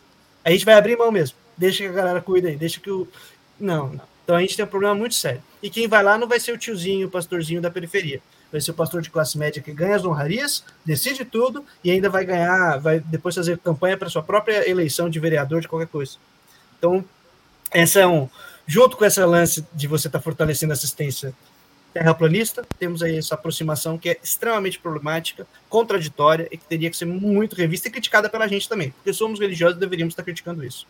[0.43, 1.38] A gente vai abrir mão mesmo.
[1.58, 3.08] Deixa que a galera cuide aí, deixa que o.
[3.60, 4.10] Não, não.
[4.24, 5.41] Então a gente tem um problema muito sério.
[5.62, 8.22] E quem vai lá não vai ser o tiozinho, o pastorzinho da periferia.
[8.52, 12.10] Vai ser o pastor de classe média que ganha as honrarias, decide tudo e ainda
[12.10, 16.18] vai ganhar, vai depois fazer campanha para sua própria eleição de vereador de qualquer coisa.
[16.78, 17.04] Então,
[17.72, 18.30] essa é um,
[18.70, 21.34] junto com essa lance de você estar tá fortalecendo a assistência
[21.91, 27.05] terraplanista, temos aí essa aproximação que é extremamente problemática, contraditória e que teria que ser
[27.05, 30.86] muito revista e criticada pela gente também, porque somos religiosos e deveríamos estar criticando isso.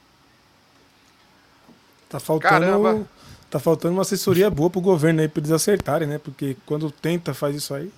[2.10, 3.08] Tá faltando, Caramba.
[3.50, 6.18] tá faltando uma assessoria boa pro governo aí para eles acertarem, né?
[6.18, 7.90] Porque quando tenta faz isso aí.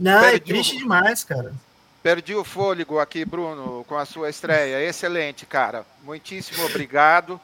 [0.00, 0.78] Não, é triste o...
[0.78, 1.54] demais, cara.
[2.02, 4.82] Perdi o fôlego aqui, Bruno, com a sua estreia.
[4.82, 5.86] Excelente, cara.
[6.02, 7.40] Muitíssimo obrigado.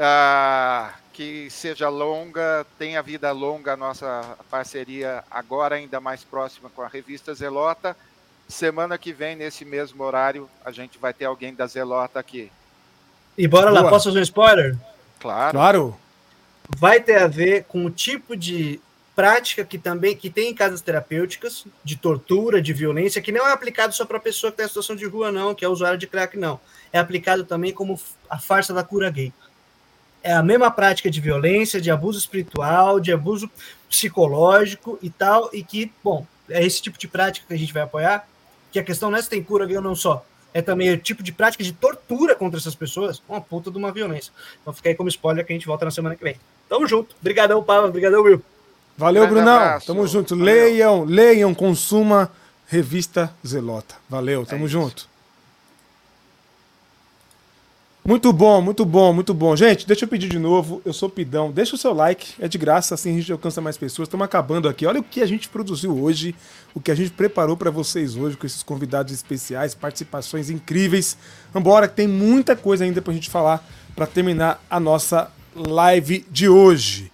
[0.00, 6.80] Ah, que seja longa, tenha vida longa a nossa parceria agora ainda mais próxima com
[6.80, 7.96] a revista Zelota.
[8.46, 12.52] Semana que vem, nesse mesmo horário, a gente vai ter alguém da Zelota aqui.
[13.36, 13.82] E bora Boa.
[13.82, 14.76] lá, posso fazer um spoiler?
[15.18, 15.50] Claro.
[15.50, 15.96] Claro.
[16.76, 18.80] Vai ter a ver com o tipo de
[19.16, 23.52] prática que também que tem em casas terapêuticas de tortura, de violência, que não é
[23.52, 25.98] aplicado só para a pessoa que está em situação de rua, não, que é usuário
[25.98, 26.60] de crack, não.
[26.92, 29.32] É aplicado também como a farsa da cura gay
[30.22, 33.50] é a mesma prática de violência, de abuso espiritual, de abuso
[33.88, 37.82] psicológico e tal, e que, bom, é esse tipo de prática que a gente vai
[37.82, 38.26] apoiar,
[38.70, 41.22] que a questão não é se tem cura ou não só, é também o tipo
[41.22, 44.32] de prática de tortura contra essas pessoas, uma puta de uma violência.
[44.60, 46.36] Então fica aí como spoiler que a gente volta na semana que vem.
[46.68, 47.14] Tamo junto.
[47.20, 47.88] Obrigadão, Pablo.
[47.88, 48.42] Obrigadão, Will.
[48.96, 49.54] Valeu, Brunão.
[49.54, 49.86] Abraço.
[49.86, 50.36] Tamo junto.
[50.36, 50.54] Valeu.
[50.54, 52.30] Leiam, leiam, consuma
[52.66, 53.94] Revista Zelota.
[54.08, 55.08] Valeu, tamo é junto.
[58.08, 59.54] Muito bom, muito bom, muito bom.
[59.54, 62.56] Gente, deixa eu pedir de novo, eu sou Pidão, deixa o seu like, é de
[62.56, 64.08] graça, assim a gente alcança mais pessoas.
[64.08, 64.86] Estamos acabando aqui.
[64.86, 66.34] Olha o que a gente produziu hoje,
[66.74, 71.18] o que a gente preparou para vocês hoje com esses convidados especiais, participações incríveis.
[71.52, 73.62] Vambora, que tem muita coisa ainda para a gente falar
[73.94, 77.12] para terminar a nossa live de hoje.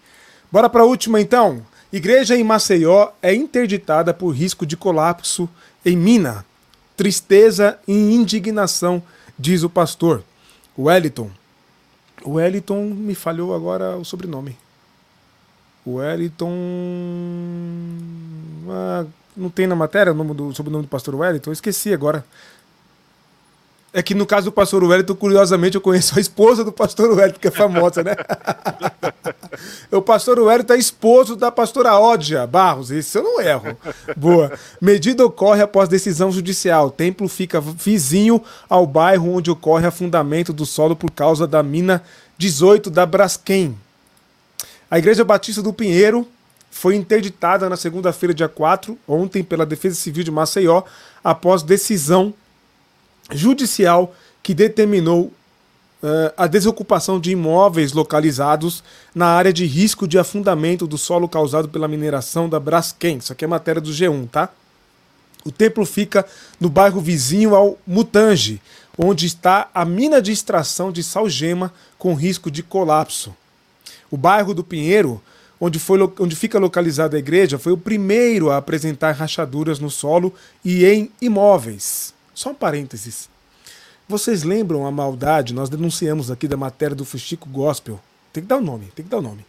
[0.49, 1.61] Bora para a última então.
[1.93, 5.51] Igreja em Maceió é interditada por risco de colapso
[5.85, 6.47] em mina.
[6.97, 9.03] Tristeza e indignação,
[9.37, 10.23] diz o pastor.
[10.79, 11.31] Wellington.
[12.25, 14.57] Wellington me falhou agora o sobrenome.
[15.87, 16.53] Wellington.
[18.69, 19.07] Ah,
[19.37, 21.51] não tem na matéria o nome do sobrenome do pastor Wellington?
[21.51, 22.25] Eu esqueci agora.
[23.97, 27.39] É que no caso do pastor Wellington, curiosamente, eu conheço a esposa do pastor Wellington,
[27.39, 28.17] que é famosa, né?
[29.93, 33.79] o pastor Wellington é esposo da pastora Ódia Barros, isso eu não erro.
[34.17, 34.51] Boa.
[34.81, 36.89] Medida ocorre após decisão judicial.
[36.89, 42.03] O templo fica vizinho ao bairro onde ocorre afundamento do solo por causa da mina
[42.37, 43.79] 18 da Braskem.
[44.91, 46.27] A Igreja Batista do Pinheiro
[46.69, 50.83] foi interditada na segunda-feira, dia 4, ontem, pela Defesa Civil de Maceió,
[51.23, 52.35] após decisão
[53.31, 55.33] judicial que determinou
[56.05, 61.69] uh, a desocupação de imóveis localizados na área de risco de afundamento do solo causado
[61.69, 63.19] pela mineração da Braskem.
[63.19, 64.51] Isso aqui é matéria do G1, tá?
[65.45, 66.25] O templo fica
[66.59, 68.61] no bairro vizinho ao Mutange,
[68.97, 73.35] onde está a mina de extração de salgema com risco de colapso.
[74.11, 75.21] O bairro do Pinheiro,
[75.61, 80.33] onde, foi, onde fica localizada a igreja, foi o primeiro a apresentar rachaduras no solo
[80.65, 82.15] e em imóveis.
[82.45, 83.31] Só um parênteses.
[84.07, 85.55] Vocês lembram a maldade?
[85.55, 87.99] Nós denunciamos aqui da matéria do Fuxico Gospel.
[88.35, 89.47] Tem que dar o um nome, tem que dar o um nome.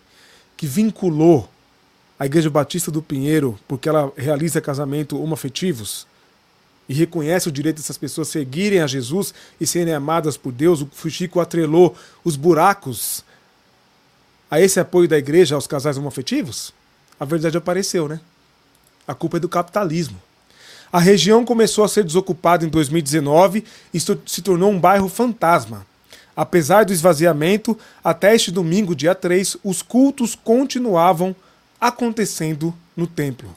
[0.56, 1.50] Que vinculou
[2.18, 6.08] a Igreja Batista do Pinheiro porque ela realiza casamento homoafetivos
[6.88, 10.80] e reconhece o direito dessas pessoas seguirem a Jesus e serem amadas por Deus.
[10.80, 13.26] O Fuxico atrelou os buracos
[14.50, 16.74] a esse apoio da igreja aos casais homoafetivos.
[17.20, 18.22] A verdade apareceu, né?
[19.06, 20.18] A culpa é do capitalismo.
[20.96, 25.86] A região começou a ser desocupada em 2019 e se tornou um bairro fantasma.
[26.34, 31.36] Apesar do esvaziamento, até este domingo, dia 3, os cultos continuavam
[31.82, 33.54] acontecendo no templo.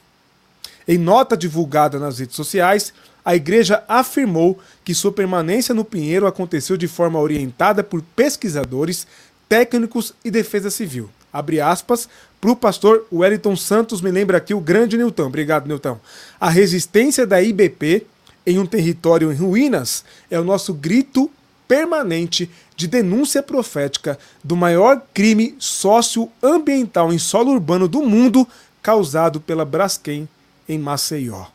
[0.85, 2.91] Em nota divulgada nas redes sociais,
[3.23, 9.07] a igreja afirmou que sua permanência no Pinheiro aconteceu de forma orientada por pesquisadores,
[9.47, 11.09] técnicos e defesa civil.
[11.31, 12.09] Abre aspas,
[12.39, 15.27] para o pastor Wellington Santos, me lembra aqui o grande Newton.
[15.27, 15.99] Obrigado, Newton.
[16.39, 18.05] A resistência da IBP
[18.45, 21.29] em um território em ruínas é o nosso grito
[21.67, 28.47] permanente de denúncia profética do maior crime socioambiental em solo urbano do mundo
[28.81, 30.27] causado pela Braskem
[30.67, 31.45] em Maceió.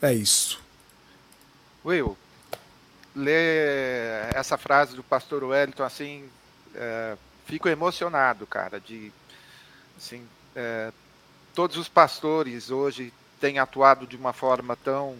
[0.00, 0.60] É isso.
[1.84, 2.16] Will,
[3.14, 6.24] ler essa frase do pastor Wellington assim,
[6.74, 7.16] é,
[7.52, 9.12] fico emocionado, cara, de
[9.98, 10.26] assim,
[10.56, 10.90] é,
[11.54, 15.14] todos os pastores hoje têm atuado de uma forma tão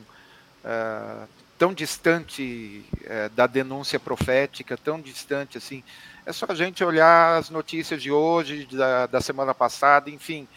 [0.65, 1.27] é,
[1.59, 5.85] tão distante é, da denúncia profética, tão distante assim.
[6.25, 10.49] É só a gente olhar as notícias de hoje, da, da semana passada, enfim.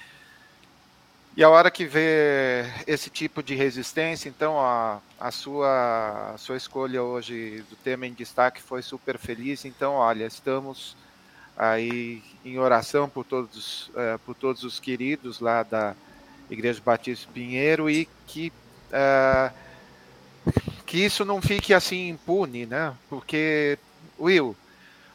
[1.35, 6.55] E a hora que vê esse tipo de resistência, então a, a, sua, a sua
[6.55, 9.65] escolha hoje do tema em destaque foi super feliz.
[9.65, 10.95] Então, olha, estamos
[11.57, 15.95] aí em oração por todos, uh, por todos os queridos lá da
[16.49, 18.51] Igreja Batista Pinheiro e que,
[18.91, 19.53] uh,
[20.85, 22.93] que isso não fique assim impune, né?
[23.09, 23.79] Porque,
[24.19, 24.55] Will,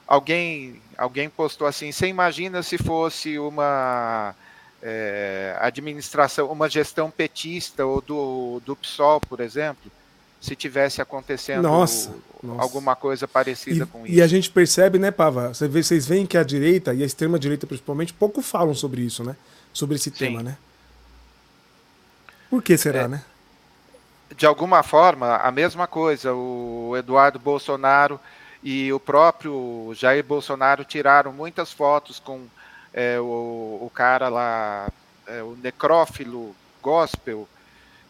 [0.07, 4.34] alguém, alguém postou assim, você imagina se fosse uma
[4.82, 9.91] é, administração, uma gestão petista ou do, do PSOL, por exemplo,
[10.41, 12.62] se tivesse acontecendo nossa, nossa.
[12.62, 14.16] alguma coisa parecida e, com isso.
[14.16, 15.53] E a gente percebe, né, Pava?
[15.53, 19.36] Vocês veem que a direita e a extrema direita principalmente pouco falam sobre isso, né?
[19.72, 20.16] Sobre esse Sim.
[20.16, 20.57] tema, né?
[22.49, 23.24] Por que será, é, né?
[24.34, 26.32] De alguma forma, a mesma coisa.
[26.32, 28.18] O Eduardo Bolsonaro
[28.62, 32.47] e o próprio Jair Bolsonaro tiraram muitas fotos com
[32.93, 34.88] é, o, o cara lá,
[35.26, 37.47] é, o necrófilo gospel,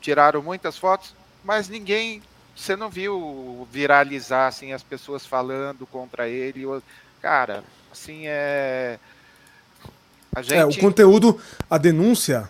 [0.01, 1.15] tiraram muitas fotos
[1.45, 2.23] mas ninguém,
[2.57, 6.65] você não viu viralizar assim as pessoas falando contra ele,
[7.21, 8.99] cara, assim é
[10.35, 10.55] a gente...
[10.55, 12.49] É, o conteúdo, a denúncia,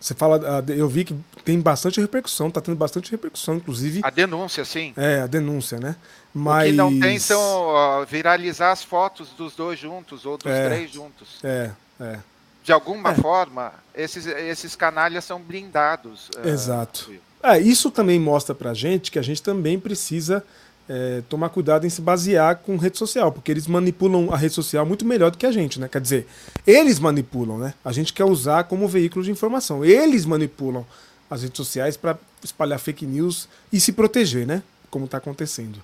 [0.00, 4.00] você fala, eu vi que tem bastante repercussão, tá tendo bastante repercussão, inclusive.
[4.02, 4.92] A denúncia, sim.
[4.96, 5.96] É, a denúncia, né?
[6.34, 6.68] Mas...
[6.68, 10.90] O que não tem são viralizar as fotos dos dois juntos, ou dos é, três
[10.90, 11.38] juntos.
[11.42, 12.18] É, é.
[12.62, 13.14] De alguma é.
[13.14, 16.30] forma, esses, esses canalhas são blindados.
[16.44, 17.10] É, Exato.
[17.10, 20.44] Uh, é, isso também mostra pra gente que a gente também precisa
[20.88, 24.84] é, tomar cuidado em se basear com rede social, porque eles manipulam a rede social
[24.84, 25.88] muito melhor do que a gente, né?
[25.88, 26.26] Quer dizer,
[26.66, 27.74] eles manipulam, né?
[27.84, 29.84] A gente quer usar como veículo de informação.
[29.84, 30.84] Eles manipulam
[31.30, 34.62] as redes sociais para espalhar fake news e se proteger, né?
[34.90, 35.78] Como está acontecendo.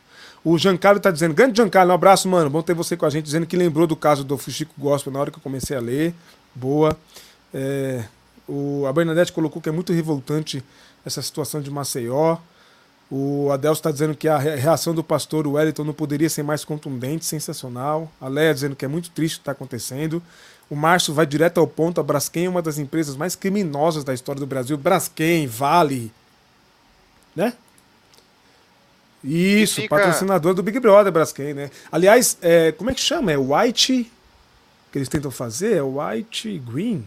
[0.44, 2.50] O Giancarlo está dizendo, grande Giancarlo, um abraço, mano.
[2.50, 5.20] Bom ter você com a gente, dizendo que lembrou do caso do Fuxico Gospel na
[5.20, 6.14] hora que eu comecei a ler.
[6.54, 6.96] Boa.
[7.52, 8.04] É,
[8.46, 10.62] o, a Bernadette colocou que é muito revoltante
[11.09, 12.38] essa situação de Maceió.
[13.11, 17.24] O Adelso está dizendo que a reação do pastor Wellington não poderia ser mais contundente,
[17.24, 18.12] sensacional.
[18.20, 20.22] A Leia dizendo que é muito triste o que está acontecendo.
[20.70, 22.00] O Márcio vai direto ao ponto.
[22.00, 24.76] A Braskem é uma das empresas mais criminosas da história do Brasil.
[24.76, 26.12] Braskem, Vale.
[27.34, 27.54] Né?
[29.24, 29.96] Isso, fica...
[29.96, 31.70] patrocinador do Big Brother Braskem, né?
[31.90, 33.32] Aliás, é, como é que chama?
[33.32, 34.11] É White.
[34.92, 35.76] que eles tentam fazer?
[35.76, 37.06] É White Green?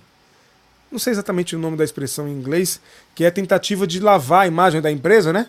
[0.91, 2.81] Não sei exatamente o nome da expressão em inglês,
[3.15, 5.47] que é a tentativa de lavar a imagem da empresa, né?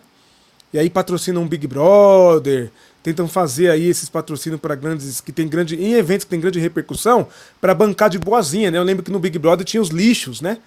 [0.73, 2.71] E aí patrocinam um Big Brother,
[3.03, 6.61] tentam fazer aí esses patrocínios para grandes que tem grande em eventos que tem grande
[6.61, 7.29] repercussão
[7.61, 8.79] para bancar de boazinha, né?
[8.79, 10.59] Eu lembro que no Big Brother tinha os lixos, né?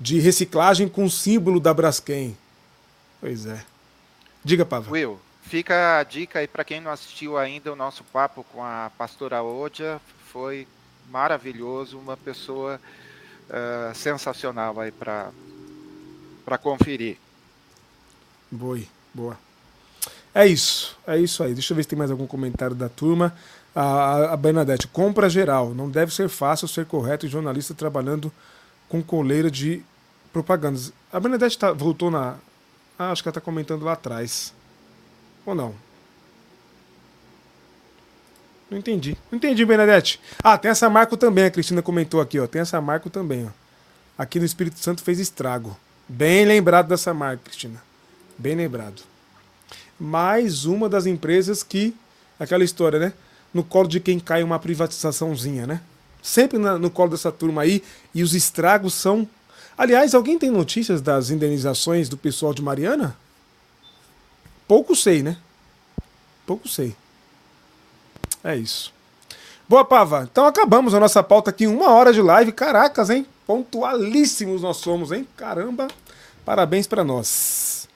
[0.00, 2.36] De reciclagem com o símbolo da Braskem.
[3.20, 3.62] Pois é.
[4.42, 4.90] Diga, Pava.
[4.90, 8.90] Will, fica a dica aí para quem não assistiu ainda o nosso papo com a
[8.98, 10.00] pastora Odia,
[10.32, 10.66] foi
[11.08, 12.80] maravilhoso, uma pessoa
[13.48, 15.32] uh, sensacional aí para
[16.60, 17.16] conferir.
[18.50, 18.80] Boa,
[19.12, 19.38] boa.
[20.34, 21.54] É isso, é isso aí.
[21.54, 23.34] Deixa eu ver se tem mais algum comentário da turma.
[23.74, 25.74] A, a Bernadette, compra geral.
[25.74, 28.32] Não deve ser fácil ser correto e jornalista trabalhando
[28.88, 29.82] com coleira de
[30.32, 30.92] propagandas.
[31.12, 32.36] A Bernadette tá, voltou na.
[32.98, 34.52] Ah, acho que ela está comentando lá atrás.
[35.46, 35.74] Ou não?
[38.70, 39.16] Não entendi.
[39.30, 40.20] Não entendi, Bernadette.
[40.42, 42.46] Ah, tem essa Marco também, a Cristina comentou aqui, ó.
[42.46, 43.64] Tem essa Marco também, ó.
[44.16, 45.76] Aqui no Espírito Santo fez estrago.
[46.08, 47.82] Bem lembrado dessa marca, Cristina.
[48.38, 49.02] Bem lembrado.
[49.98, 51.94] Mais uma das empresas que.
[52.38, 53.12] Aquela história, né?
[53.52, 55.80] No colo de quem cai uma privatizaçãozinha, né?
[56.22, 57.82] Sempre na, no colo dessa turma aí.
[58.14, 59.28] E os estragos são.
[59.76, 63.16] Aliás, alguém tem notícias das indenizações do pessoal de Mariana?
[64.68, 65.36] Pouco sei, né?
[66.46, 66.94] Pouco sei.
[68.44, 68.92] É isso.
[69.66, 70.28] Boa, Pava.
[70.30, 71.66] Então acabamos a nossa pauta aqui.
[71.66, 72.52] Uma hora de live.
[72.52, 73.26] Caracas, hein?
[73.46, 75.26] Pontualíssimos nós somos, hein?
[75.34, 75.88] Caramba.
[76.44, 77.88] Parabéns para nós.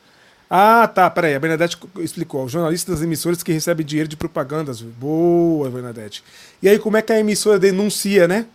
[0.49, 1.11] Ah, tá.
[1.11, 1.35] Peraí.
[1.35, 2.47] A Bernadette explicou.
[2.47, 4.81] O jornalista das emissoras que recebe dinheiro de propagandas.
[4.81, 6.25] Boa, Bernadette.
[6.63, 8.47] E aí, como é que a emissora denuncia, né?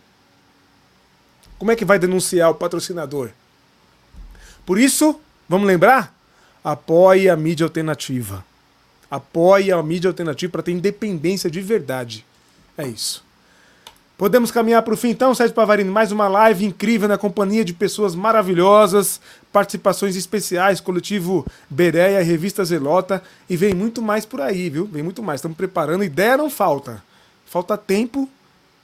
[1.56, 3.30] Como é que vai denunciar o patrocinador?
[4.66, 6.12] Por isso, vamos lembrar?
[6.64, 8.44] Apoie a mídia alternativa.
[9.14, 12.24] Apoie a mídia alternativa para ter independência de verdade.
[12.76, 13.22] É isso.
[14.16, 15.90] Podemos caminhar para o fim então, Sérgio Pavarini.
[15.90, 19.20] Mais uma live incrível na companhia de pessoas maravilhosas,
[19.52, 23.22] participações especiais, coletivo Bereia, revista Zelota.
[23.50, 24.86] E vem muito mais por aí, viu?
[24.86, 25.38] Vem muito mais.
[25.38, 26.04] Estamos preparando.
[26.04, 27.02] Ideia não falta.
[27.46, 28.28] Falta tempo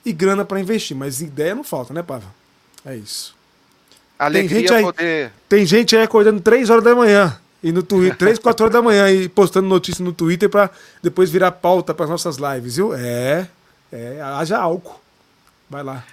[0.05, 2.33] e grana para investir, mas ideia não falta, né, Pava?
[2.85, 3.35] É isso.
[4.17, 5.31] Alegria tem gente aí, poder.
[5.49, 7.37] Tem gente aí acordando 3 horas da manhã.
[7.63, 11.29] E no Twitter, 3, 4 horas da manhã e postando notícia no Twitter para depois
[11.29, 12.93] virar pauta para as nossas lives, viu?
[12.95, 13.47] É,
[13.91, 14.99] é, haja álcool.
[15.69, 16.03] Vai lá.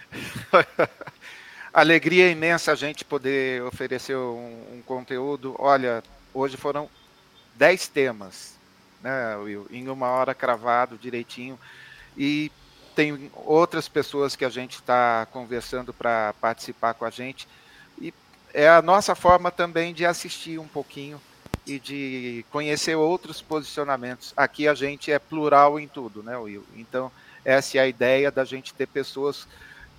[1.73, 5.55] Alegria imensa a gente poder oferecer um, um conteúdo.
[5.59, 6.03] Olha,
[6.35, 6.89] hoje foram
[7.55, 8.55] 10 temas,
[9.03, 9.67] né, Will?
[9.71, 11.59] Em uma hora cravado direitinho.
[12.17, 12.53] E
[12.95, 17.49] tem outras pessoas que a gente está conversando para participar com a gente.
[18.01, 18.13] E
[18.53, 21.21] é a nossa forma também de assistir um pouquinho
[21.69, 24.33] e de conhecer outros posicionamentos.
[24.37, 26.65] Aqui a gente é plural em tudo, né, Will?
[26.77, 27.13] Então
[27.45, 29.47] essa é a ideia da gente ter pessoas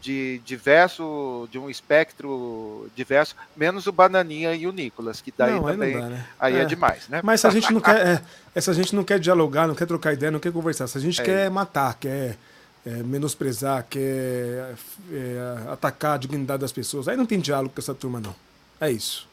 [0.02, 5.64] de diverso, de um espectro diverso, menos o Bananinha e o Nicolas, que daí não,
[5.64, 6.26] também aí, dá, né?
[6.40, 6.62] aí é.
[6.62, 6.66] é.
[6.66, 7.22] demais, né?
[7.24, 8.22] Mas se a gente não quer,
[8.56, 10.98] é, se a gente não quer dialogar, não quer trocar ideia, não quer conversar, se
[10.98, 12.38] a gente é quer matar, quer
[12.86, 14.76] é, menosprezar, quer
[15.12, 18.36] é, atacar a dignidade das pessoas, aí não tem diálogo com essa turma não.
[18.80, 19.28] É isso.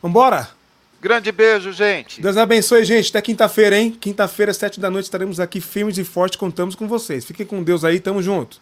[0.00, 0.48] Vambora?
[1.02, 2.22] Grande beijo, gente.
[2.22, 3.10] Deus abençoe, gente.
[3.10, 3.90] Até quinta-feira, hein?
[3.90, 6.36] Quinta-feira, sete da noite, estaremos aqui firmes e fortes.
[6.36, 7.24] Contamos com vocês.
[7.24, 7.98] Fiquem com Deus aí.
[7.98, 8.60] Tamo junto.